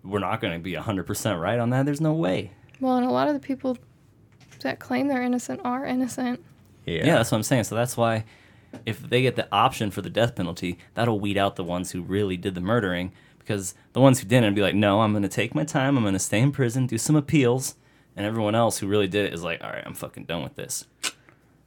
[0.03, 1.85] we're not gonna be hundred percent right on that.
[1.85, 2.51] There's no way.
[2.79, 3.77] Well, and a lot of the people
[4.63, 6.43] that claim they're innocent are innocent.
[6.85, 7.05] Yeah.
[7.05, 7.15] Yeah.
[7.15, 7.65] that's what I'm saying.
[7.65, 8.25] So that's why
[8.85, 12.01] if they get the option for the death penalty, that'll weed out the ones who
[12.01, 13.11] really did the murdering.
[13.39, 15.97] Because the ones who didn't be like, no, I'm gonna take my time.
[15.97, 17.75] I'm gonna stay in prison, do some appeals,
[18.15, 20.55] and everyone else who really did it is like, all right, I'm fucking done with
[20.55, 20.85] this.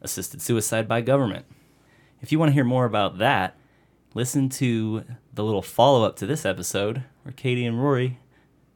[0.01, 1.45] Assisted suicide by government.
[2.23, 3.57] If you want to hear more about that,
[4.15, 5.05] listen to
[5.35, 8.19] the little follow up to this episode where Katie and Rory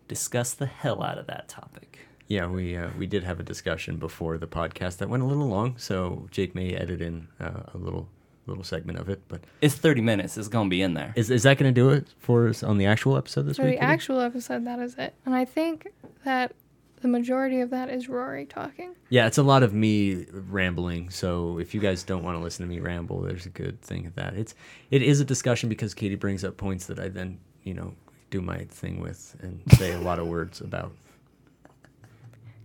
[0.07, 1.90] discuss the hell out of that topic.
[2.31, 5.49] Yeah, we uh, we did have a discussion before the podcast that went a little
[5.49, 8.09] long, so Jake may edit in uh, a little
[8.47, 9.21] little segment of it.
[9.27, 10.39] But It's 30 minutes.
[10.39, 11.13] It's gonna be in there.
[11.17, 13.65] is is that going to do it for us on the actual episode this For
[13.65, 13.73] week?
[13.75, 13.93] the Katie?
[13.93, 15.13] actual episode, that is it.
[15.27, 15.89] And I think
[16.25, 16.55] that
[17.03, 18.95] the majority of that is Rory talking.
[19.09, 21.11] Yeah, it's a lot of me rambling.
[21.11, 24.07] So if you guys don't want to listen to me ramble, there's a good thing
[24.07, 24.35] at that.
[24.35, 24.55] It's
[24.93, 27.93] it is a discussion because Katie brings up points that I then you know
[28.31, 30.93] do my thing with and say a lot of words about.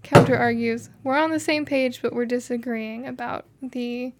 [0.05, 4.13] Counter argues, we're on the same page, but we're disagreeing about the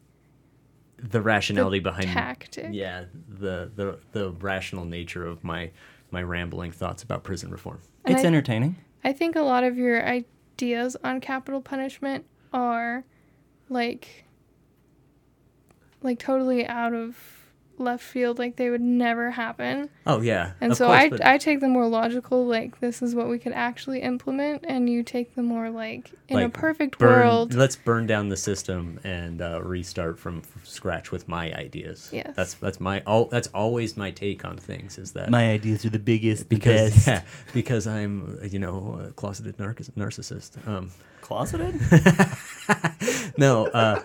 [0.98, 2.70] The rationality behind tactic.
[2.72, 5.72] yeah the the the rational nature of my
[6.12, 7.80] my rambling thoughts about prison reform.
[8.06, 8.76] And it's I- entertaining.
[9.04, 13.04] I think a lot of your ideas on capital punishment are
[13.70, 14.26] like
[16.02, 17.35] like totally out of
[17.78, 19.90] left field like they would never happen.
[20.08, 20.52] Oh yeah.
[20.62, 23.28] And of so course, I but- I take the more logical like this is what
[23.28, 27.54] we could actually implement and you take the more like in a perfect burn, world.
[27.54, 32.10] Let's burn down the system and uh, restart from f- scratch with my ideas.
[32.12, 32.34] Yes.
[32.36, 33.26] That's that's my all.
[33.26, 34.98] That's always my take on things.
[34.98, 39.58] Is that My ideas are the biggest because yeah, because I'm you know a closeted
[39.58, 40.66] narc- narcissist.
[40.68, 41.76] Um, closeted.
[43.38, 44.02] no, uh,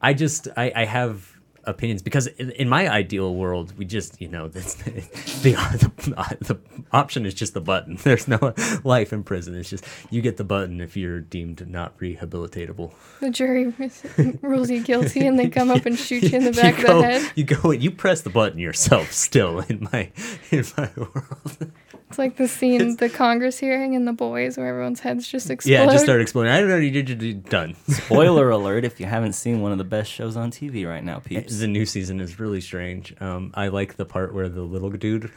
[0.00, 1.37] I just I, I have
[1.68, 5.00] opinions because in, in my ideal world we just you know that's the,
[5.42, 6.58] the the
[6.92, 7.96] option is just the button.
[8.02, 8.54] There's no
[8.84, 9.54] life in prison.
[9.54, 12.92] It's just you get the button if you're deemed not rehabilitatable.
[13.20, 13.72] the jury
[14.42, 17.02] rules you guilty and they come up and shoot you in the back of the
[17.02, 17.32] head.
[17.34, 19.12] You go and you press the button yourself.
[19.12, 20.10] Still in my
[20.50, 21.72] in my world.
[22.08, 25.72] It's like the scene, the Congress hearing and The Boys, where everyone's heads just explode.
[25.72, 26.50] Yeah, just start exploding.
[26.52, 26.76] I don't know.
[26.76, 27.74] You did you done.
[27.88, 28.84] Spoiler alert!
[28.84, 31.58] If you haven't seen one of the best shows on TV right now, peeps.
[31.58, 33.14] The new season is really strange.
[33.20, 35.30] Um, I like the part where the little dude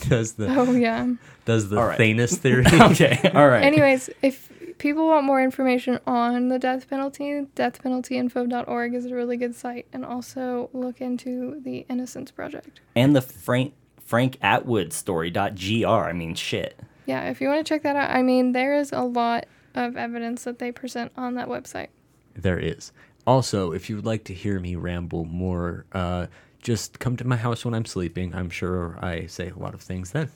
[0.08, 1.06] does the Oh yeah.
[1.44, 1.98] does the All right.
[1.98, 2.64] Thanos theory.
[2.66, 3.64] okay, all right.
[3.64, 9.54] Anyways, if people want more information on the death penalty, deathpenaltyinfo.org is a really good
[9.54, 12.80] site, and also look into the Innocence Project.
[12.94, 13.72] and the Frank
[14.08, 15.86] Frank Atwood story.gr.
[15.86, 16.80] I mean, shit.
[17.04, 19.44] Yeah, if you want to check that out, I mean, there is a lot
[19.74, 21.88] of evidence that they present on that website.
[22.34, 22.90] there is.
[23.26, 26.26] Also, if you would like to hear me ramble more, uh,
[26.62, 28.34] just come to my house when I'm sleeping.
[28.34, 30.30] I'm sure I say a lot of things then.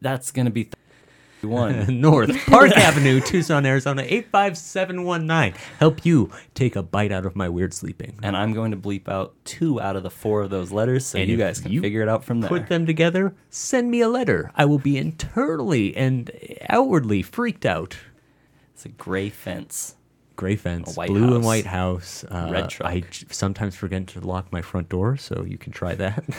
[0.00, 0.74] That's gonna be th-
[1.44, 2.00] one.
[2.00, 5.54] North Park Avenue, Tucson, Arizona, 85719.
[5.78, 8.18] Help you take a bite out of my weird sleeping.
[8.22, 11.18] and I'm going to bleep out two out of the four of those letters, so
[11.18, 12.48] And you guys can you figure it out from there.
[12.48, 14.50] Put them together, send me a letter.
[14.54, 16.30] I will be internally and
[16.68, 17.96] outwardly freaked out.
[18.74, 19.96] It's a gray fence.
[20.34, 22.24] Gray fence, A white blue and white house.
[22.24, 22.90] Uh, Red truck.
[22.90, 26.24] I j- sometimes forget to lock my front door, so you can try that.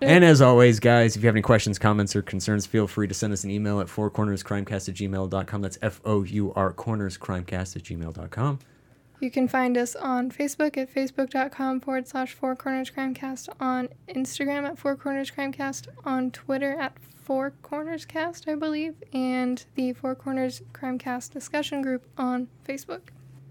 [0.08, 3.14] and as always, guys, if you have any questions, comments, or concerns, feel free to
[3.14, 5.62] send us an email at fourcornerscrimecast at gmail.com.
[5.62, 8.58] That's F O U R cornerscrimecast at gmail.com.
[9.20, 14.66] You can find us on Facebook at facebook.com forward slash Four Corners Crimecast, on Instagram
[14.66, 20.14] at Four Corners Crimecast, on Twitter at Four Corners Cast, I believe, and the Four
[20.14, 23.00] Corners Crimecast discussion group on Facebook.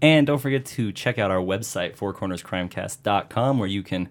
[0.02, 4.08] And don't forget to check out our website, fourcornerscrimecast.com, where you can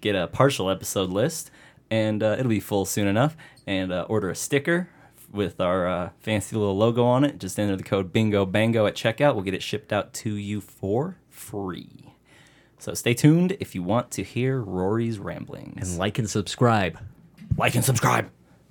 [0.00, 1.50] get a partial episode list,
[1.90, 4.88] and uh, it'll be full soon enough, and uh, order a sticker
[5.32, 7.38] with our uh, fancy little logo on it.
[7.38, 9.34] Just enter the code BINGO BANGO at checkout.
[9.34, 12.14] We'll get it shipped out to you for free.
[12.78, 15.90] So stay tuned if you want to hear Rory's ramblings.
[15.90, 16.98] And like and subscribe.
[17.56, 18.30] like and subscribe.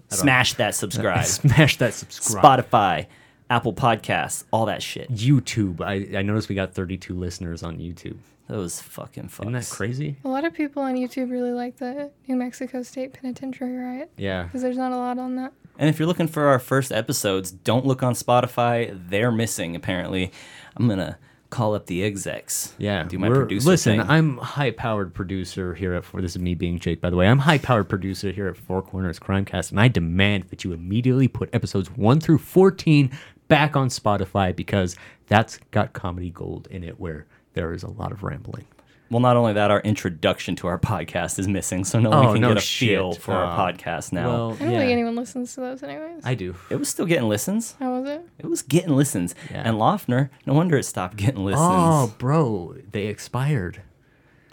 [0.09, 1.25] Smash that subscribe.
[1.25, 2.43] Smash that subscribe.
[2.65, 3.05] Spotify,
[3.49, 5.11] Apple Podcasts, all that shit.
[5.11, 5.81] YouTube.
[5.81, 8.17] I, I noticed we got 32 listeners on YouTube.
[8.49, 9.41] Those fucking fucks.
[9.41, 10.17] Isn't that crazy?
[10.25, 14.43] A lot of people on YouTube really like the New Mexico State Penitentiary riot Yeah.
[14.43, 15.53] because there's not a lot on that.
[15.77, 18.99] And if you're looking for our first episodes, don't look on Spotify.
[19.09, 20.31] They're missing, apparently.
[20.75, 21.17] I'm going to
[21.51, 22.73] call up the execs.
[22.79, 24.09] Yeah, Do my we're- producer Listen, thing.
[24.09, 26.21] I'm high powered producer here at Four.
[26.21, 27.27] This is me being Jake, by the way.
[27.27, 31.27] I'm high powered producer here at Four Corners Crimecast, and I demand that you immediately
[31.27, 33.11] put episodes one through fourteen
[33.47, 34.95] back on Spotify because
[35.27, 38.65] that's got comedy gold in it, where there is a lot of rambling.
[39.11, 42.33] Well, not only that, our introduction to our podcast is missing, so no Oh, one
[42.33, 42.89] can no get a shit.
[42.89, 44.27] feel for our Oh, podcast now.
[44.27, 46.23] Well, I don't yeah, think anyone listens to those anyways.
[46.23, 46.55] I do.
[46.69, 47.75] it was still getting listens.
[47.79, 48.23] How was it?
[48.37, 49.33] It was getting listens.
[49.49, 49.63] Yeah.
[49.65, 51.63] And Lofner, no wonder it stopped getting oh, listens.
[51.65, 53.81] Oh, bro, they expired.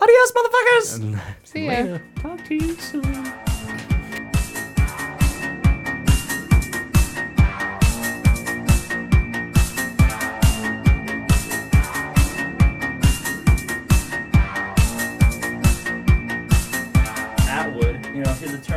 [0.01, 1.21] Adios, motherfuckers!
[1.45, 1.71] See ya.
[1.73, 2.03] Later.
[2.17, 3.33] Talk to you soon.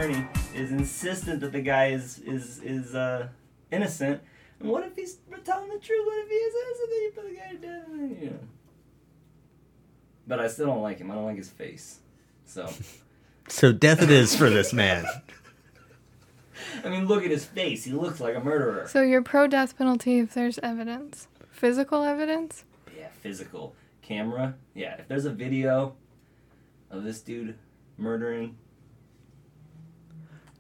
[0.09, 3.27] Attorney is insistent that the guy is is is uh,
[3.71, 4.21] innocent.
[4.59, 6.05] And what if he's telling the truth?
[6.05, 6.89] What if he is innocent?
[6.89, 7.87] Then you put the guy to death.
[7.87, 8.39] and You know.
[10.27, 11.09] But I still don't like him.
[11.11, 11.99] I don't like his face.
[12.45, 12.69] So,
[13.47, 15.05] So death it is for this man.
[16.83, 17.85] I mean, look at his face.
[17.85, 18.87] He looks like a murderer.
[18.87, 22.63] So you're pro death penalty if there's evidence, physical evidence.
[22.95, 24.55] Yeah, physical camera.
[24.75, 25.95] Yeah, if there's a video
[26.91, 27.55] of this dude
[27.97, 28.55] murdering.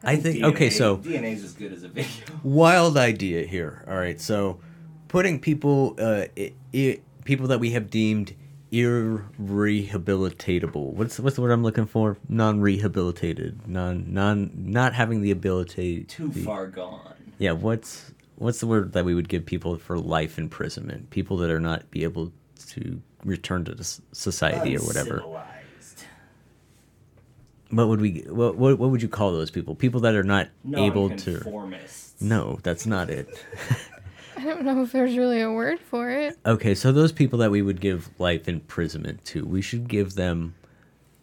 [0.03, 2.11] I think- okay, so- DNA's as good as a video.
[2.43, 3.83] wild idea here.
[3.87, 4.59] All right, so
[5.07, 8.33] putting people, uh, i- i- people that we have deemed
[8.71, 10.93] irrehabilitatable.
[10.93, 12.17] What's what's the word I'm looking for?
[12.27, 16.03] Non-rehabilitated, non non not having the ability.
[16.03, 17.13] Too the- far gone.
[17.37, 17.53] Yeah.
[17.53, 21.09] What's what's the word that we would give people for life imprisonment?
[21.09, 22.31] People that are not be able
[22.69, 23.75] to return to
[24.11, 25.23] society or whatever.
[27.71, 27.77] Uncivilized.
[27.77, 28.21] What would we?
[28.27, 29.75] What, what what would you call those people?
[29.75, 31.31] People that are not able to.
[31.31, 32.21] Nonconformists.
[32.21, 33.45] No, that's not it.
[34.37, 36.37] I don't know if there's really a word for it.
[36.45, 40.55] Okay, so those people that we would give life imprisonment to, we should give them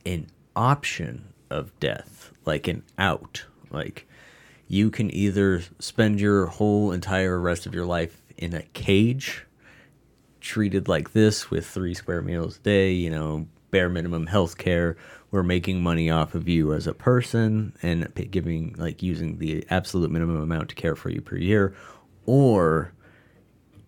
[0.04, 3.44] an option of death, like an out.
[3.70, 4.06] Like
[4.68, 9.46] you can either spend your whole entire rest of your life in a cage,
[10.40, 14.96] treated like this with three square meals a day, you know, bare minimum health care.
[15.36, 20.10] We're making money off of you as a person and giving, like, using the absolute
[20.10, 21.74] minimum amount to care for you per year.
[22.24, 22.94] Or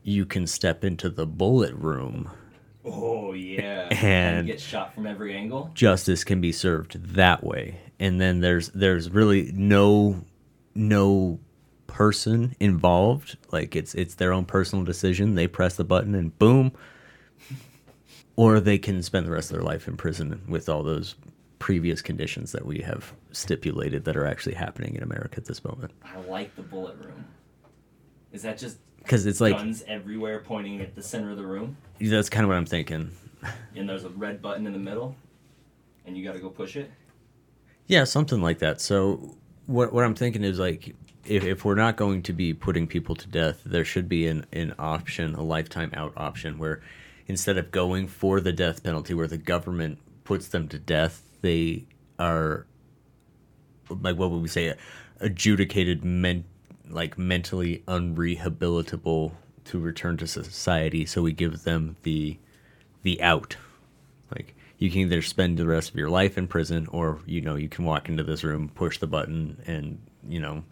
[0.03, 2.31] you can step into the bullet room.
[2.85, 3.89] Oh yeah.
[3.93, 5.71] And- get shot from every angle.
[5.73, 7.81] Justice can be served that way.
[7.99, 10.23] And then there's there's really no
[10.75, 11.41] no
[11.87, 13.39] person involved.
[13.51, 15.35] Like it's it's their own personal decision.
[15.35, 16.73] They press the button and boom.
[18.37, 21.15] Or they can spend the rest of their life in prison with all those
[21.59, 25.93] previous conditions that we have stipulated that are actually happening in America at this moment.
[26.05, 27.25] I like the bullet room.
[28.33, 31.77] Is that just Because it's like guns everywhere pointing at the center of the room?
[32.01, 33.11] that's kind of what I'm thinking.
[33.77, 35.15] And there's a red button in the middle,
[36.05, 36.91] and you got to go push it.
[37.87, 38.81] Yeah, something like that.
[38.81, 40.95] So what what I'm thinking is like
[41.25, 44.47] if, if we're not going to be putting people to death, there should be an,
[44.53, 46.81] an option, a lifetime out option where
[47.27, 51.87] instead of going for the death penalty where the government puts them to death, they
[52.19, 52.67] are
[53.89, 54.75] like what would we say
[55.21, 56.45] adjudicated men
[56.91, 59.33] like mentally unrehabilitable
[59.65, 62.37] to return to society so we give them the
[63.03, 63.57] the out
[64.35, 67.57] like you can either spend the rest of your life in prison or you know
[67.57, 70.63] you can walk into this room push the button and you know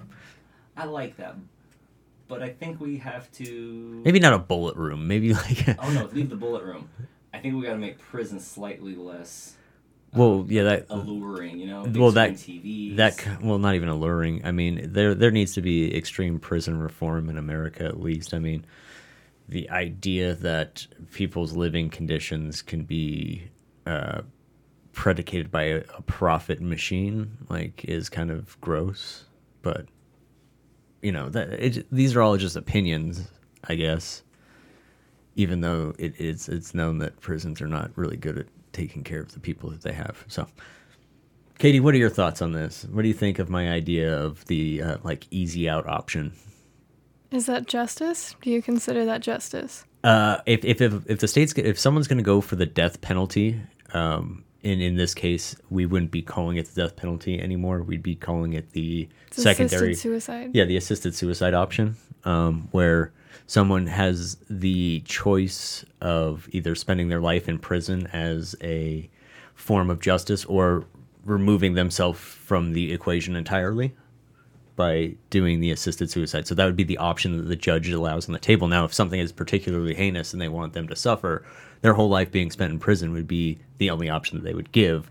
[0.77, 1.37] I like that,
[2.29, 4.03] but I think we have to.
[4.05, 6.91] maybe not a bullet room maybe like Oh no, leave the bullet room.
[7.35, 9.57] I think we got to make prison slightly less
[10.13, 11.59] well yeah that alluring.
[11.59, 12.97] You know, well that TVs.
[12.97, 17.29] that well not even alluring i mean there there needs to be extreme prison reform
[17.29, 18.65] in america at least i mean
[19.49, 23.49] the idea that people's living conditions can be
[23.87, 24.23] uh,
[24.93, 29.25] predicated by a, a profit machine like is kind of gross
[29.63, 29.87] but
[31.03, 33.29] you know that it, these are all just opinions
[33.65, 34.23] i guess
[35.37, 39.21] even though it is it's known that prisons are not really good at taking care
[39.21, 40.47] of the people that they have so
[41.59, 42.85] Katie, what are your thoughts on this?
[42.91, 46.33] What do you think of my idea of the uh, like easy out option?
[47.31, 48.37] Is that justice?
[48.43, 49.85] Do you consider that justice?
[50.05, 53.01] Uh, if, if if if the state's if someone's going to go for the death
[53.01, 53.59] penalty,
[53.95, 57.83] um, in in this case, we wouldn't be calling it the death penalty anymore.
[57.83, 60.51] We'd be calling it the It's secondary, assisted suicide.
[60.53, 63.13] yeah, the assisted suicide option, um, where
[63.47, 69.09] someone has the choice of either spending their life in prison as a
[69.55, 70.85] form of justice or
[71.25, 73.95] removing themselves from the equation entirely
[74.77, 76.47] by doing the assisted suicide.
[76.47, 78.69] So that would be the option that the judge allows on the table.
[78.69, 81.45] Now, if something is particularly heinous and they want them to suffer,
[81.81, 84.73] their whole life being spent in prison would be the only option that they would
[84.73, 85.11] give.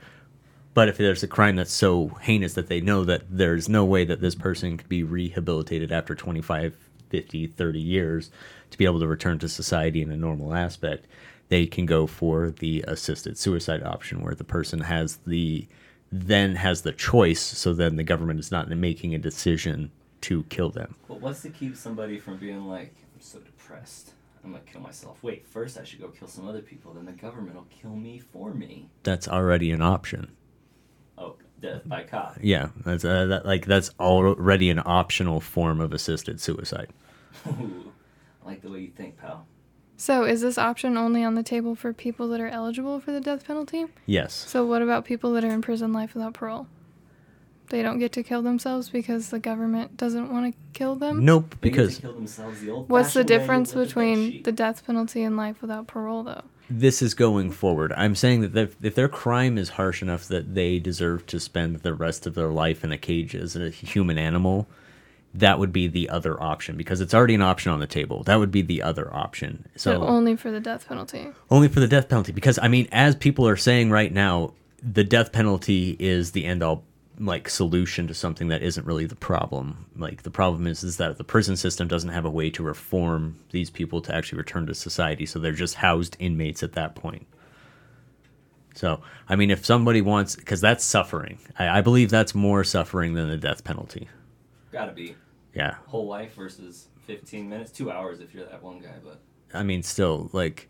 [0.75, 4.05] But if there's a crime that's so heinous that they know that there's no way
[4.05, 8.31] that this person could be rehabilitated after 25, 50, 30 years
[8.71, 11.07] to be able to return to society in a normal aspect,
[11.49, 15.67] they can go for the assisted suicide option where the person has the
[16.11, 19.91] then has the choice so then the government is not making a decision
[20.21, 20.95] to kill them.
[21.07, 24.13] But what's to keep somebody from being like, I'm so depressed.
[24.43, 25.21] I'm gonna kill myself.
[25.23, 26.93] Wait, first I should go kill some other people.
[26.93, 28.89] Then the government will kill me for me.
[29.03, 30.31] That's already an option.
[31.65, 32.37] Death by cop.
[32.41, 36.89] Yeah, that's uh, that, like that's already an optional form of assisted suicide.
[37.47, 37.91] Ooh,
[38.43, 39.47] I like the way you think, pal.
[39.97, 43.21] So is this option only on the table for people that are eligible for the
[43.21, 43.85] death penalty?
[44.05, 44.33] Yes.
[44.33, 46.67] So what about people that are in prison life without parole?
[47.69, 51.25] They don't get to kill themselves because the government doesn't want to kill them?
[51.25, 54.43] Nope, They get to because kill themselves the What's the difference with a bed between
[54.43, 56.43] the death penalty and life without parole though?
[56.67, 57.93] this is going forward.
[57.95, 61.75] I'm saying that if, if their crime is harsh enough that they deserve to spend
[61.77, 64.67] the rest of their life in a cage as a human animal,
[65.31, 68.23] that would be the other option because it's already an option on the table.
[68.23, 69.67] That would be the other option.
[69.75, 71.27] So So only for the death penalty.
[71.51, 75.03] only for the death penalty because I mean, as people are saying right now, the
[75.03, 76.83] death penalty is the end all
[77.19, 79.85] like solution to something that isn't really the problem.
[79.95, 83.39] Like the problem is is that the prison system doesn't have a way to reform
[83.51, 87.27] these people to actually return to society, so they're just housed inmates at that point.
[88.73, 93.13] So, I mean, if somebody wants, because that's suffering, I, I believe that's more suffering
[93.13, 94.09] than the death penalty.
[94.71, 95.15] Gotta be
[95.53, 99.21] Yeah, whole life versus 15 minutes, two hours if you're that one guy, but
[99.53, 100.69] I mean, still, like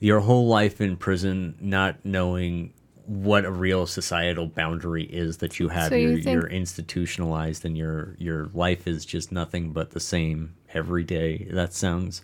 [0.00, 2.74] your whole life in prison, not knowing
[3.06, 5.88] what a real societal boundary is that you have.
[5.90, 10.00] So you you're, think- you're institutionalized, and your your life is just nothing but the
[10.00, 11.48] same every day.
[11.50, 12.22] That sounds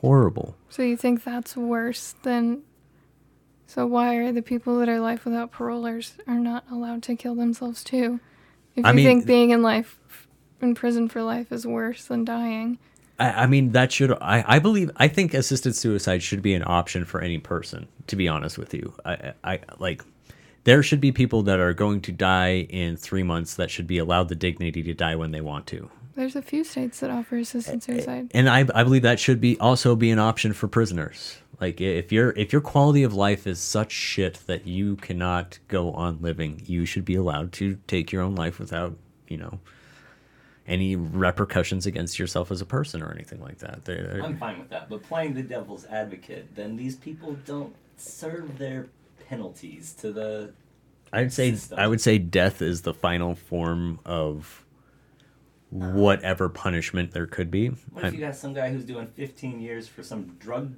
[0.00, 0.56] horrible.
[0.68, 2.62] So you think that's worse than.
[3.66, 7.34] So why are the people that are life without parolers are not allowed to kill
[7.34, 8.20] themselves too?
[8.74, 9.98] If you I mean- think being in life,
[10.60, 12.78] in prison for life, is worse than dying,
[13.18, 14.12] I, I mean, that should.
[14.12, 14.90] I, I believe.
[14.96, 17.86] I think assisted suicide should be an option for any person.
[18.08, 20.02] To be honest with you, I, I like.
[20.64, 23.98] There should be people that are going to die in three months that should be
[23.98, 25.90] allowed the dignity to die when they want to.
[26.14, 28.30] there's a few states that offer assisted eh, eh, suicide.
[28.34, 31.38] and I, I believe that should be also be an option for prisoners.
[31.60, 35.92] Like if your if your quality of life is such shit that you cannot go
[35.92, 38.96] on living, you should be allowed to take your own life without
[39.28, 39.58] you know
[40.66, 43.84] any repercussions against yourself as a person or anything like that.
[43.84, 44.88] They're- I'm fine with that.
[44.88, 48.86] But playing the devil's advocate, then these people don't serve their
[49.32, 50.52] penalties to the.
[51.12, 51.78] I'd say system.
[51.78, 54.64] I would say death is the final form of
[55.74, 55.92] uh-huh.
[55.92, 57.68] whatever punishment there could be.
[57.68, 60.74] What if you got some guy who's doing 15 years for some drug,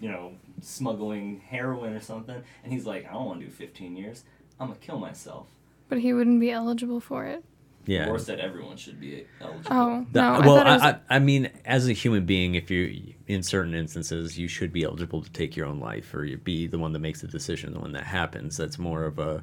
[0.00, 3.96] you know, smuggling heroin or something, and he's like, I don't want to do 15
[3.96, 4.24] years.
[4.60, 5.46] I'm gonna kill myself.
[5.88, 7.44] But he wouldn't be eligible for it.
[7.86, 8.08] Yeah.
[8.08, 9.66] Or said everyone should be eligible.
[9.70, 10.40] Oh The- no!
[10.40, 13.42] Well, thought it was, I, I, I mean, as a human being, if you, in
[13.42, 16.78] certain instances, you should be eligible to take your own life, or you be the
[16.78, 18.56] one that makes the decision, the one that happens.
[18.56, 19.42] That's more of a,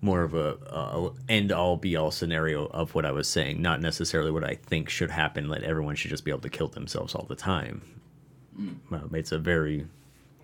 [0.00, 3.80] more of a, uh end all be all scenario of what I was saying, not
[3.80, 5.48] necessarily what I think should happen.
[5.48, 7.82] That everyone should just be able to kill themselves all the time.
[8.90, 9.86] Well, it's a very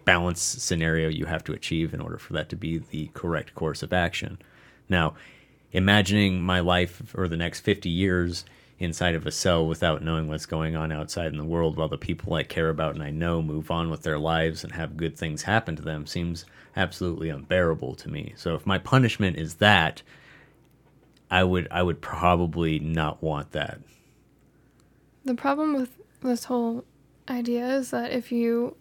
[0.05, 3.83] balanced scenario you have to achieve in order for that to be the correct course
[3.83, 4.39] of action.
[4.89, 5.15] Now,
[5.73, 8.45] imagining my life for the next 50 years
[8.79, 11.97] inside of a cell without knowing what's going on outside in the world while the
[11.97, 15.17] people I care about and I know move on with their lives and have good
[15.17, 16.45] things happen to them seems
[16.77, 18.35] absolutely unbearable to me.
[18.37, 20.03] So if my punishment is that,
[21.31, 23.79] I would I would probably not want that.
[25.25, 26.85] the problem with this whole
[27.29, 28.77] idea is that if you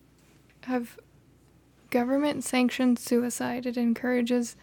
[0.63, 0.97] have
[1.91, 4.55] government sanctioned suicide, it encourages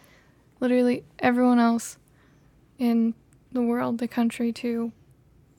[0.59, 1.97] literally everyone else
[2.79, 3.13] in
[3.51, 4.91] the world, the country, to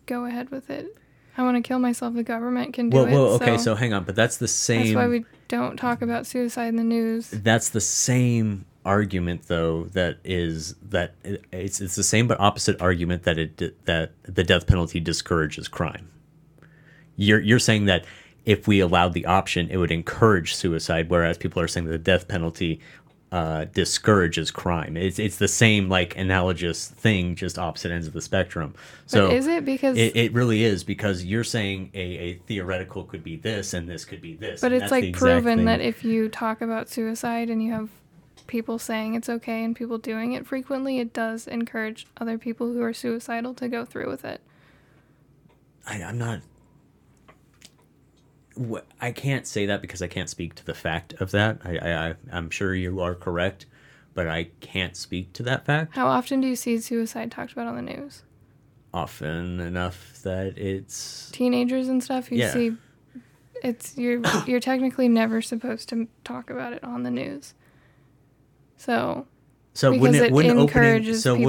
[0.06, 0.96] go ahead with it.
[1.36, 2.14] I want to kill myself.
[2.14, 3.12] The government can do Well, it.
[3.12, 6.02] well, okay, so so hang on, but that's the same that's why we don't talk
[6.02, 7.30] about suicide in the news.
[7.30, 11.14] that's the same argument though that is that
[11.52, 16.08] it's it's the same but opposite argument that it that the death penalty discourages crime.
[17.16, 18.04] You're you're saying that
[18.46, 21.98] if we allowed the option, it would encourage suicide, whereas people are saying that the
[21.98, 22.80] death penalty
[23.32, 24.96] uh, discourages crime.
[24.96, 28.74] It's it's the same like analogous thing, just opposite ends of the spectrum.
[29.06, 29.96] So but is it because?
[29.96, 34.04] it, it really is because you're saying a, a theoretical could be this and this
[34.04, 34.60] could be this.
[34.60, 35.66] but it's that's the like proven thing.
[35.66, 37.88] that if you talk about suicide and you have
[38.48, 42.82] people saying it's okay and people doing it frequently, it does encourage other people who
[42.82, 44.40] are suicidal to go through with it.
[45.86, 46.40] I, I'm not.
[49.01, 51.59] I can't say that because I can't speak to the fact of that.
[51.64, 53.66] I, I, I I'm sure you are correct,
[54.14, 57.66] but I can't speak to that fact How often do you see suicide talked about
[57.66, 58.22] on the news?
[58.92, 61.30] often enough that it's.
[61.32, 62.30] Teenagers and stuff.
[62.32, 62.53] You Yeah.
[62.53, 62.72] see,
[63.62, 67.55] it's you're you're technically never supposed to talk about it on the news.
[68.76, 69.26] So
[69.74, 71.46] So wouldn't it opening encourages so people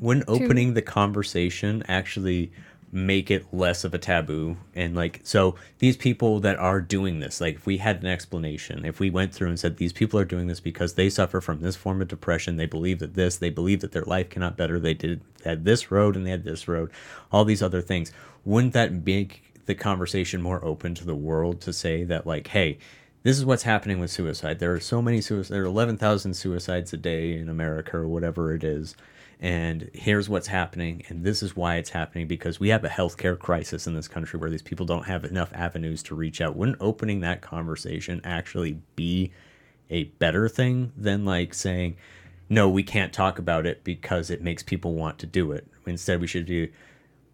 [0.00, 2.52] wouldn't to- opening the conversation actually
[2.94, 7.40] make it less of a taboo and like so these people that are doing this
[7.40, 10.26] like if we had an explanation if we went through and said these people are
[10.26, 13.48] doing this because they suffer from this form of depression they believe that this they
[13.48, 16.68] believe that their life cannot better they did had this road and they had this
[16.68, 16.90] road
[17.32, 18.12] all these other things
[18.44, 22.76] wouldn't that make the conversation more open to the world to say that like hey
[23.22, 24.58] this is what's happening with suicide.
[24.58, 25.48] There are so many suicides.
[25.48, 28.96] There are 11,000 suicides a day in America or whatever it is.
[29.42, 31.02] And here's what's happening.
[31.08, 34.38] And this is why it's happening because we have a healthcare crisis in this country
[34.38, 36.54] where these people don't have enough avenues to reach out.
[36.54, 39.32] Wouldn't opening that conversation actually be
[39.90, 41.96] a better thing than like saying,
[42.48, 45.66] no, we can't talk about it because it makes people want to do it?
[45.86, 46.68] Instead, we should do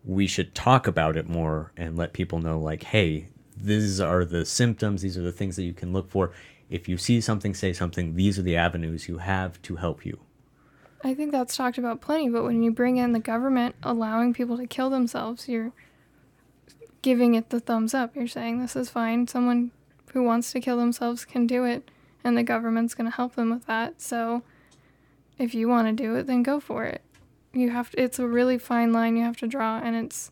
[0.04, 4.44] we should talk about it more and let people know like hey these are the
[4.44, 6.32] symptoms these are the things that you can look for
[6.70, 10.18] if you see something say something these are the avenues you have to help you
[11.04, 12.28] I think that's talked about plenty.
[12.28, 15.72] But when you bring in the government allowing people to kill themselves, you're
[17.02, 18.16] giving it the thumbs up.
[18.16, 19.26] You're saying this is fine.
[19.28, 19.70] Someone
[20.12, 21.90] who wants to kill themselves can do it,
[22.24, 24.00] and the government's going to help them with that.
[24.00, 24.42] So
[25.38, 27.02] if you want to do it, then go for it.
[27.52, 30.30] You have to, it's a really fine line you have to draw, and it's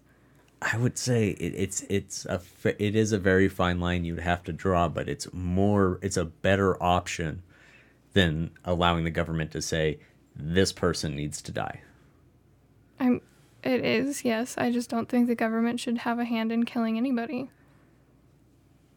[0.63, 4.43] I would say it, it's it's a it is a very fine line you'd have
[4.45, 7.43] to draw, but it's more it's a better option
[8.15, 9.99] than allowing the government to say
[10.37, 11.81] this person needs to die.
[13.01, 13.21] I'm.
[13.65, 14.55] It is yes.
[14.57, 17.51] I just don't think the government should have a hand in killing anybody.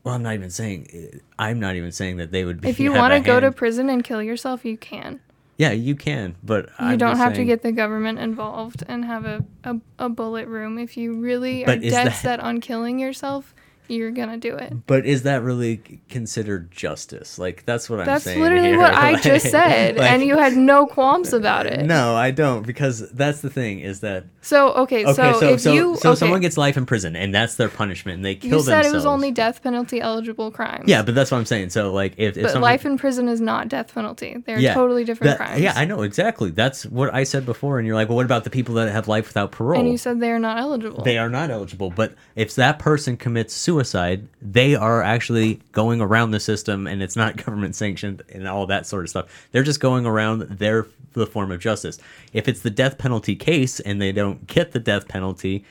[0.04, 2.70] Well, I'm not even saying eh, I'm not even saying that they would be.
[2.70, 5.20] If you want to go to prison and kill yourself, you can.
[5.58, 9.26] yeah, you can, but You I'm don't have to get the government involved and have
[9.26, 10.78] a, a, a bullet room.
[10.78, 13.54] If you really are dead that- set on killing yourself,
[13.90, 14.86] you're gonna do it.
[14.88, 17.40] But is that really considered justice?
[17.40, 18.40] Like that's what I'm That's saying.
[18.42, 18.78] literally here.
[18.78, 21.86] what I Like- just said, like- and you had no qualms about it.
[21.86, 25.62] No, I don't because that's the thing is that So okay, okay, so, so if
[25.62, 28.36] so, you so okay, someone gets life in prison and that's their punishment and they
[28.36, 28.94] kill you said themselves.
[28.94, 30.86] it was only death penalty eligible crimes.
[30.88, 31.70] Yeah, but that's what I'm saying.
[31.72, 34.38] So like if, if but someone, life in prison is not death penalty.
[34.46, 35.62] They're yeah, totally different that- crimes.
[35.62, 36.52] Yeah, I know exactly.
[36.52, 39.08] That's what I said before and you're like, "Well, what about the people that have
[39.08, 41.04] life without parole?" and you said they are not eligible.
[41.04, 43.79] they are not eligible, but if that person commits suicide,
[44.42, 48.86] they are actually going around the system and it's not government sanctioned and all that
[48.86, 49.48] sort of stuff.
[49.52, 51.98] They're just going around their the form of justice.
[52.34, 55.66] If it's the death penalty case and they don't get the death penalty,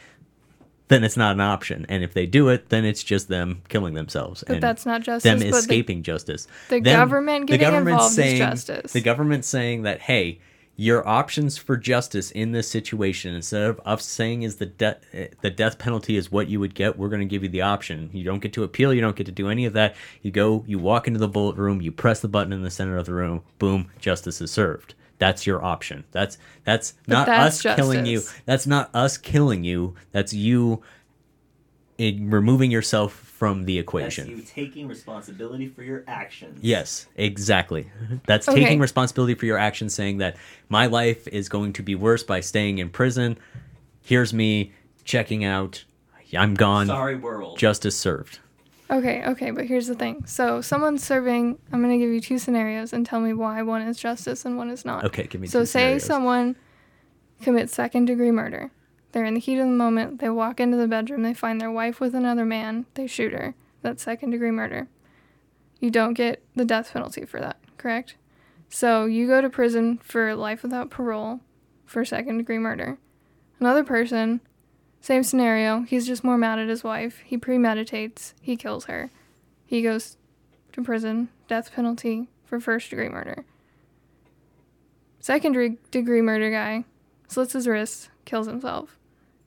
[0.89, 1.87] then it's not an option.
[1.89, 4.43] And if they do it, then it's just them killing themselves.
[4.47, 6.49] But and that's not justice, Them but the- escaping justice.
[6.71, 8.93] the Them- government getting government's involved is justice.
[8.95, 10.41] The government's saying that, hey,
[10.81, 14.99] your options for justice in this situation, instead of us saying is the death
[15.41, 18.09] the death penalty is what you would get, we're going to give you the option.
[18.13, 18.95] You don't get to appeal.
[18.95, 19.97] You don't get to do any of that.
[20.23, 22.97] You go, you walk into the bullet room, you press the button in the center
[22.97, 24.95] of the room, boom, justice is served.
[25.19, 26.05] That's your option.
[26.13, 28.23] That's that's not that's us killing you.
[28.45, 29.97] That's not us killing you.
[30.13, 30.81] That's you
[31.99, 34.29] in removing yourself from the That's equation.
[34.29, 36.59] you taking responsibility for your actions.
[36.61, 37.89] Yes, exactly.
[38.27, 38.63] That's Okay.
[38.65, 40.37] taking responsibility for your actions, saying that
[40.69, 43.39] my life is going to be worse by staying in prison.
[44.03, 44.73] Here's me
[45.05, 45.85] checking out.
[46.37, 46.89] I'm gone.
[46.89, 47.59] Sorry, world.
[47.59, 48.41] Justice served.
[48.91, 50.25] Okay, okay, but here's the thing.
[50.27, 51.59] So someone's serving.
[51.73, 54.69] I'm gonna give you two scenarios and tell me why one is justice and one
[54.69, 55.05] is not.
[55.05, 56.03] Okay, give me So two say scenarios.
[56.05, 56.57] someone
[57.41, 58.73] commits second degree murder.
[59.13, 60.21] They're in the heat of the moment.
[60.21, 61.23] They walk into the bedroom.
[61.23, 62.87] They find their wife with another man.
[62.95, 63.55] They shoot her.
[63.83, 64.89] That's second degree murder.
[65.81, 68.17] You don't get the death penalty for that, correct?
[68.69, 71.41] So you go to prison for life without parole
[71.87, 72.99] for second degree murder.
[73.61, 74.41] Another person,
[75.01, 75.83] same scenario.
[75.83, 77.23] He's just more mad at his wife.
[77.25, 78.35] He premeditates.
[78.41, 79.11] He kills her.
[79.65, 80.17] He goes
[80.73, 83.45] to prison, death penalty for first degree murder.
[85.21, 86.85] Second degree murder guy
[87.27, 88.98] slits his wrist, kills himself.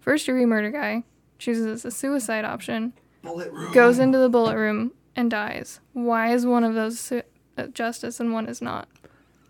[0.02, 1.04] First degree murder guy
[1.40, 2.94] chooses a suicide option,
[3.24, 3.72] Bullet room.
[3.74, 5.80] goes into the bullet room, and dies.
[5.94, 7.24] Why is one of those su-
[7.58, 8.88] uh, justice and one is not?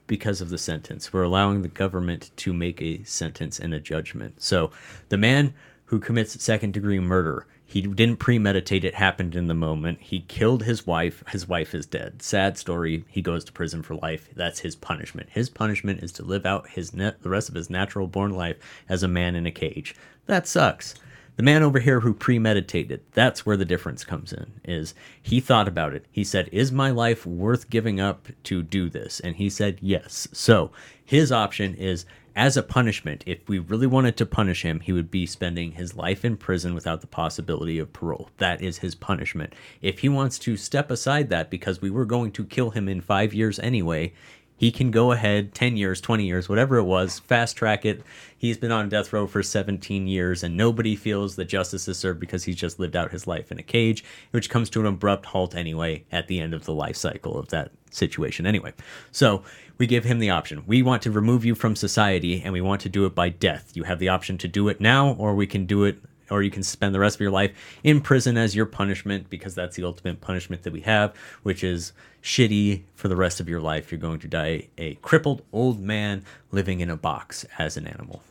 [0.07, 1.13] because of the sentence.
[1.13, 4.41] We're allowing the government to make a sentence and a judgment.
[4.41, 4.71] So
[5.07, 5.53] the man
[5.85, 10.01] who commits second degree murder, he didn't premeditate it happened in the moment.
[10.01, 11.23] He killed his wife.
[11.29, 12.21] His wife is dead.
[12.21, 13.05] Sad story.
[13.07, 14.27] He goes to prison for life.
[14.35, 15.29] That's his punishment.
[15.31, 18.57] His punishment is to live out his net, the rest of his natural born life
[18.89, 19.95] as a man in a cage.
[20.31, 20.95] That sucks.
[21.35, 24.53] The man over here who premeditated, that's where the difference comes in.
[24.63, 26.05] Is he thought about it.
[26.09, 30.29] He said, "Is my life worth giving up to do this?" And he said, "Yes."
[30.31, 30.71] So,
[31.03, 35.11] his option is as a punishment, if we really wanted to punish him, he would
[35.11, 38.29] be spending his life in prison without the possibility of parole.
[38.37, 39.53] That is his punishment.
[39.81, 43.01] If he wants to step aside that because we were going to kill him in
[43.01, 44.13] 5 years anyway,
[44.61, 48.03] he can go ahead 10 years 20 years whatever it was fast track it.
[48.37, 52.19] He's been on death row for 17 years and nobody feels that justice is served
[52.19, 55.25] because he's just lived out his life in a cage which comes to an abrupt
[55.25, 58.71] halt anyway at the end of the life cycle of that situation anyway.
[59.11, 59.41] So
[59.79, 60.63] we give him the option.
[60.67, 63.71] We want to remove you from society and we want to do it by death.
[63.73, 65.97] You have the option to do it now or we can do it
[66.29, 67.51] or you can spend the rest of your life
[67.83, 71.93] in prison as your punishment because that's the ultimate punishment that we have, which is
[72.21, 73.91] shitty for the rest of your life.
[73.91, 78.21] You're going to die a crippled old man living in a box as an animal.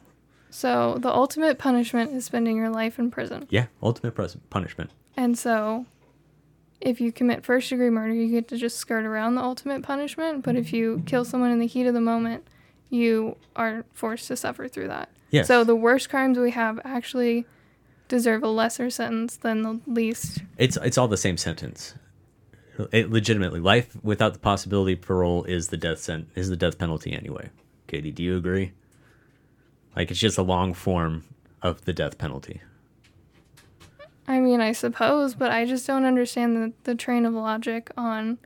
[0.50, 3.46] So the ultimate punishment is spending your life in prison.
[3.50, 4.14] Yeah, ultimate
[4.50, 4.90] punishment.
[5.16, 5.86] And so
[6.80, 10.42] if you commit first degree murder, you get to just skirt around the ultimate punishment.
[10.44, 12.46] But if you kill someone in the heat of the moment,
[12.88, 15.10] you are forced to suffer through that.
[15.30, 15.46] Yes.
[15.46, 17.46] So the worst crimes we have actually
[18.08, 20.42] deserve a lesser sentence than the least.
[20.58, 21.94] It's it's all the same sentence.
[22.80, 26.56] Uh, it, legitimately, life without the possibility of parole is the death sent is the
[26.56, 27.50] death penalty anyway.
[27.86, 28.72] Katie, do you agree?
[29.94, 31.24] Like it's just a long form
[31.62, 32.62] of the death penalty.
[34.26, 38.38] I mean, I suppose, but I just don't understand the, the train of logic on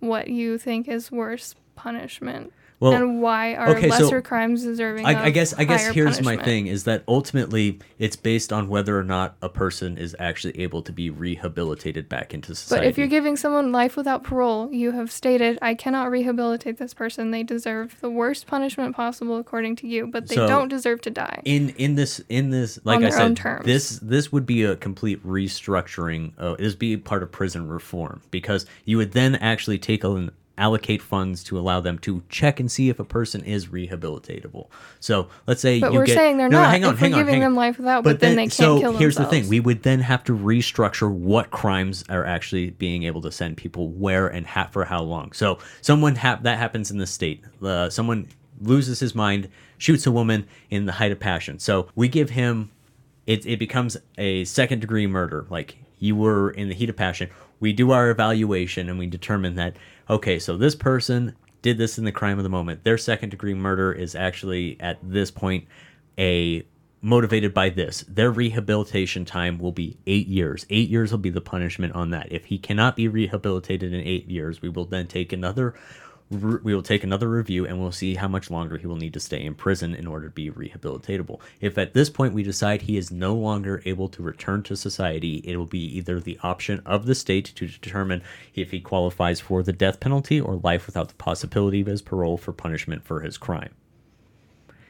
[0.00, 2.52] what you think is worse punishment.
[2.80, 6.22] Well, and why are okay, so lesser crimes deserving I, I guess I guess here's
[6.22, 10.60] my thing is that ultimately it's based on whether or not a person is actually
[10.60, 12.86] able to be rehabilitated back into society.
[12.86, 16.94] But if you're giving someone life without parole, you have stated, I cannot rehabilitate this
[16.94, 17.32] person.
[17.32, 21.10] They deserve the worst punishment possible according to you, but they So, don't deserve to
[21.10, 21.42] die.
[21.44, 26.32] in in this in this like I said this this would be a complete restructuring
[26.38, 30.30] uh, this would be part of prison reform because you would then actually take and
[30.58, 34.68] allocate funds to allow them to check and see if a person is rehabilitatable.
[35.00, 36.70] So let's say But you we're get, saying they're no, not.
[36.70, 37.52] hang on, if hang we're on, giving hang on.
[37.52, 39.36] them life without, but, then, they can't so kill here's themselves.
[39.36, 39.48] the thing.
[39.48, 43.88] we would then have to restructure what crimes are actually being able to send people
[43.90, 45.32] where and ha- for how long.
[45.32, 47.42] So someone ha- that happens in the state.
[47.62, 48.28] Uh, someone
[48.60, 49.48] loses his mind
[49.78, 51.58] shoots a woman in the height of passion.
[51.60, 52.70] So we give him
[53.26, 55.46] it, it becomes a second degree murder.
[55.50, 57.28] Like you were in the heat of passion
[57.60, 59.76] we do our evaluation and we determine that
[60.08, 62.84] okay so this person did this in the crime of the moment.
[62.84, 65.66] Their second degree murder is actually at this point
[66.18, 66.64] a
[67.00, 68.04] motivated by this.
[68.08, 70.66] Their rehabilitation time will be eight years.
[70.68, 72.32] Eight years will be the punishment on that.
[72.32, 75.74] If he cannot be rehabilitated in eight years we will then take another
[76.30, 79.20] we will take another review and we'll see how much longer he will need to
[79.20, 81.40] stay in prison in order to be rehabilitatable.
[81.60, 85.36] If at this point we decide he is no longer able to return to society,
[85.44, 88.22] it will be either the option of the state to determine
[88.54, 92.36] if he qualifies for the death penalty or life without the possibility of his parole
[92.36, 93.74] for punishment for his crime.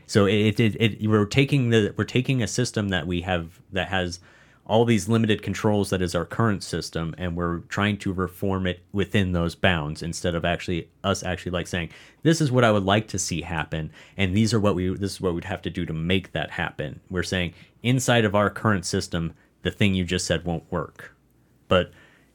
[0.08, 3.88] So it, it, it, we're taking the we're taking a system that we have that
[3.88, 4.20] has
[4.68, 8.80] all these limited controls that is our current system and we're trying to reform it
[8.92, 11.90] within those bounds instead of actually us actually like saying
[12.22, 15.12] this is what I would like to see happen and these are what we this
[15.12, 17.00] is what we'd have to do to make that happen.
[17.10, 21.14] We're saying inside of our current system the thing you just said won't work.
[21.68, 21.90] But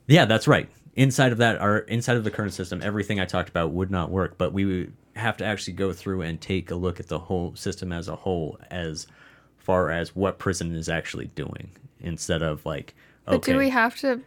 [0.07, 0.69] yeah, that's right.
[0.95, 4.11] Inside of that, our inside of the current system, everything I talked about would not
[4.11, 4.38] work.
[4.38, 7.91] But we have to actually go through and take a look at the whole system
[7.91, 9.07] as a whole, as
[9.57, 11.71] far as what prison is actually doing,
[12.03, 12.93] instead of like,
[13.25, 14.21] But okay, do we have to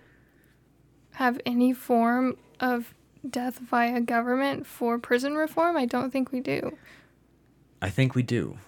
[1.12, 2.94] have any form of
[3.28, 5.76] death via government for prison reform?
[5.76, 6.76] I don't think we do.
[7.80, 8.58] I think we do.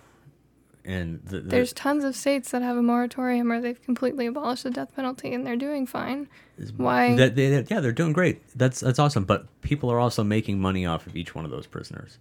[0.85, 4.65] And the, the, There's tons of states that have a moratorium or they've completely abolished
[4.65, 6.29] the death penalty and they're doing fine.
[6.77, 7.15] Why?
[7.17, 8.41] that they, yeah, they're doing great.
[8.57, 9.25] That's that's awesome.
[9.25, 12.19] But people are also making money off of each one of those prisoners.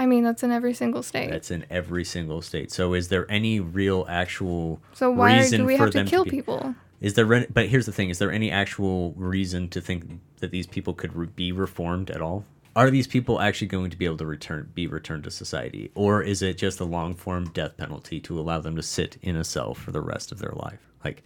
[0.00, 1.28] I mean, that's in every single state.
[1.30, 2.72] That's in every single state.
[2.72, 6.06] So is there any real actual so why reason do we for have to them
[6.06, 6.74] kill be, people?
[7.02, 7.26] Is there?
[7.26, 10.94] re- But here's the thing: is there any actual reason to think that these people
[10.94, 12.46] could re- be reformed at all?
[12.74, 16.22] Are these people actually going to be able to return, be returned to society, or
[16.22, 19.44] is it just a long form death penalty to allow them to sit in a
[19.44, 20.80] cell for the rest of their life?
[21.04, 21.22] Like,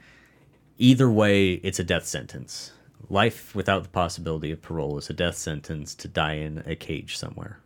[0.79, 2.73] either way, it's a death sentence.
[3.09, 7.17] Life without the possibility of parole is a death sentence to die in a cage
[7.17, 7.61] somewhere.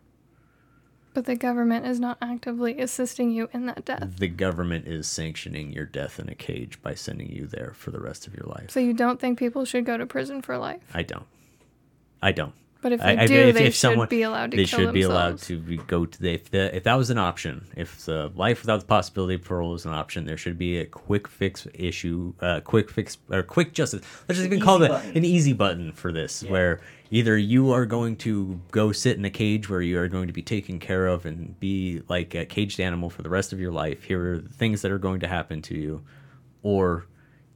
[1.13, 4.17] But the government is not actively assisting you in that death.
[4.17, 7.99] The government is sanctioning your death in a cage by sending you there for the
[7.99, 8.69] rest of your life.
[8.71, 10.81] So you don't think people should go to prison for life?
[10.93, 11.25] I don't.
[12.21, 12.53] I don't.
[12.81, 14.79] But if they I- do, if- they if should someone- be allowed to they kill
[14.79, 17.65] should be allowed to be, go to the if, the if that was an option
[17.75, 20.85] if the life without the possibility of parole is an option there should be a
[20.85, 25.25] quick fix issue uh quick fix or quick justice let's just even call it an
[25.25, 26.79] easy button for this where
[27.11, 30.33] either you are going to go sit in a cage where you are going to
[30.33, 33.71] be taken care of and be like a caged animal for the rest of your
[33.73, 36.01] life here are the things that are going to happen to you
[36.63, 37.05] or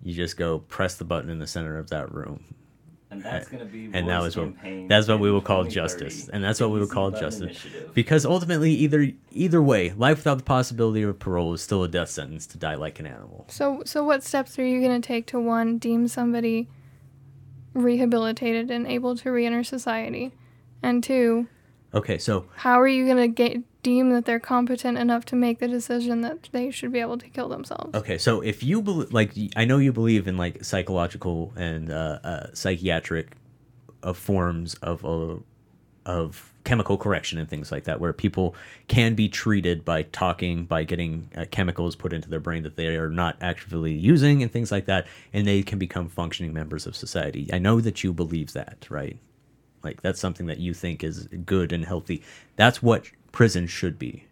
[0.04, 2.44] you just go press the button in the center of that room
[3.14, 4.54] And that's going to be and that was what
[4.90, 6.30] that's what we in will call justice.
[6.30, 7.42] and that's what we will call justice.
[7.64, 7.94] Initiative.
[7.94, 12.10] because ultimately either either way life without the possibility of parole is still a death
[12.10, 13.46] sentence to die like an animal.
[13.50, 16.68] So, so what steps are you going to take to one deem somebody
[17.74, 20.32] rehabilitated and able to reenter society,
[20.82, 21.48] and two,
[21.94, 25.60] okay so how are you going to get deem that they're competent enough to make
[25.60, 27.94] the decision that they should be able to kill themselves?
[27.94, 32.20] okay so if you believe like i know you believe in like psychological and uh,
[32.24, 33.36] uh psychiatric
[34.04, 35.36] uh, forms of uh,
[36.06, 38.56] of chemical correction and things like that where people
[38.88, 42.96] can be treated by talking by getting uh, chemicals put into their brain that they
[42.96, 46.96] are not actively using and things like that and they can become functioning members of
[46.96, 47.50] society.
[47.52, 49.18] I know that you believe that right?
[49.84, 52.24] Like that's something that you think is good and healthy.
[52.56, 54.26] That's what prison should be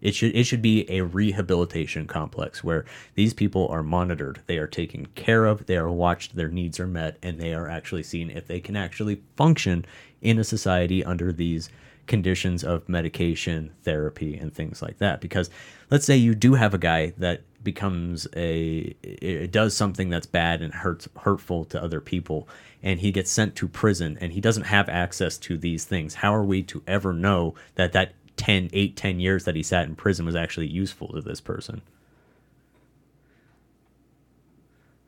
[0.00, 2.84] it should it should be a rehabilitation complex where
[3.14, 6.86] these people are monitored, they are taken care of, they are watched, their needs are
[6.86, 9.84] met, and they are actually seen if they can actually function
[10.22, 11.68] in a society under these
[12.06, 15.20] conditions of medication, therapy, and things like that.
[15.20, 15.50] Because
[15.90, 20.62] let's say you do have a guy that becomes a it does something that's bad
[20.62, 22.48] and hurts hurtful to other people
[22.84, 26.32] and he gets sent to prison and he doesn't have access to these things how
[26.32, 29.94] are we to ever know that that 10 8 10 years that he sat in
[29.94, 31.82] prison was actually useful to this person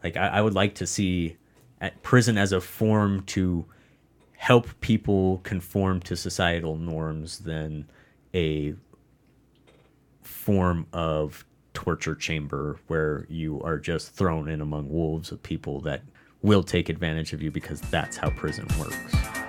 [0.05, 1.37] like i, I would like to see
[1.81, 3.64] at prison as a form to
[4.37, 7.87] help people conform to societal norms than
[8.35, 8.74] a
[10.22, 16.03] form of torture chamber where you are just thrown in among wolves of people that
[16.43, 19.39] will take advantage of you because that's how prison works.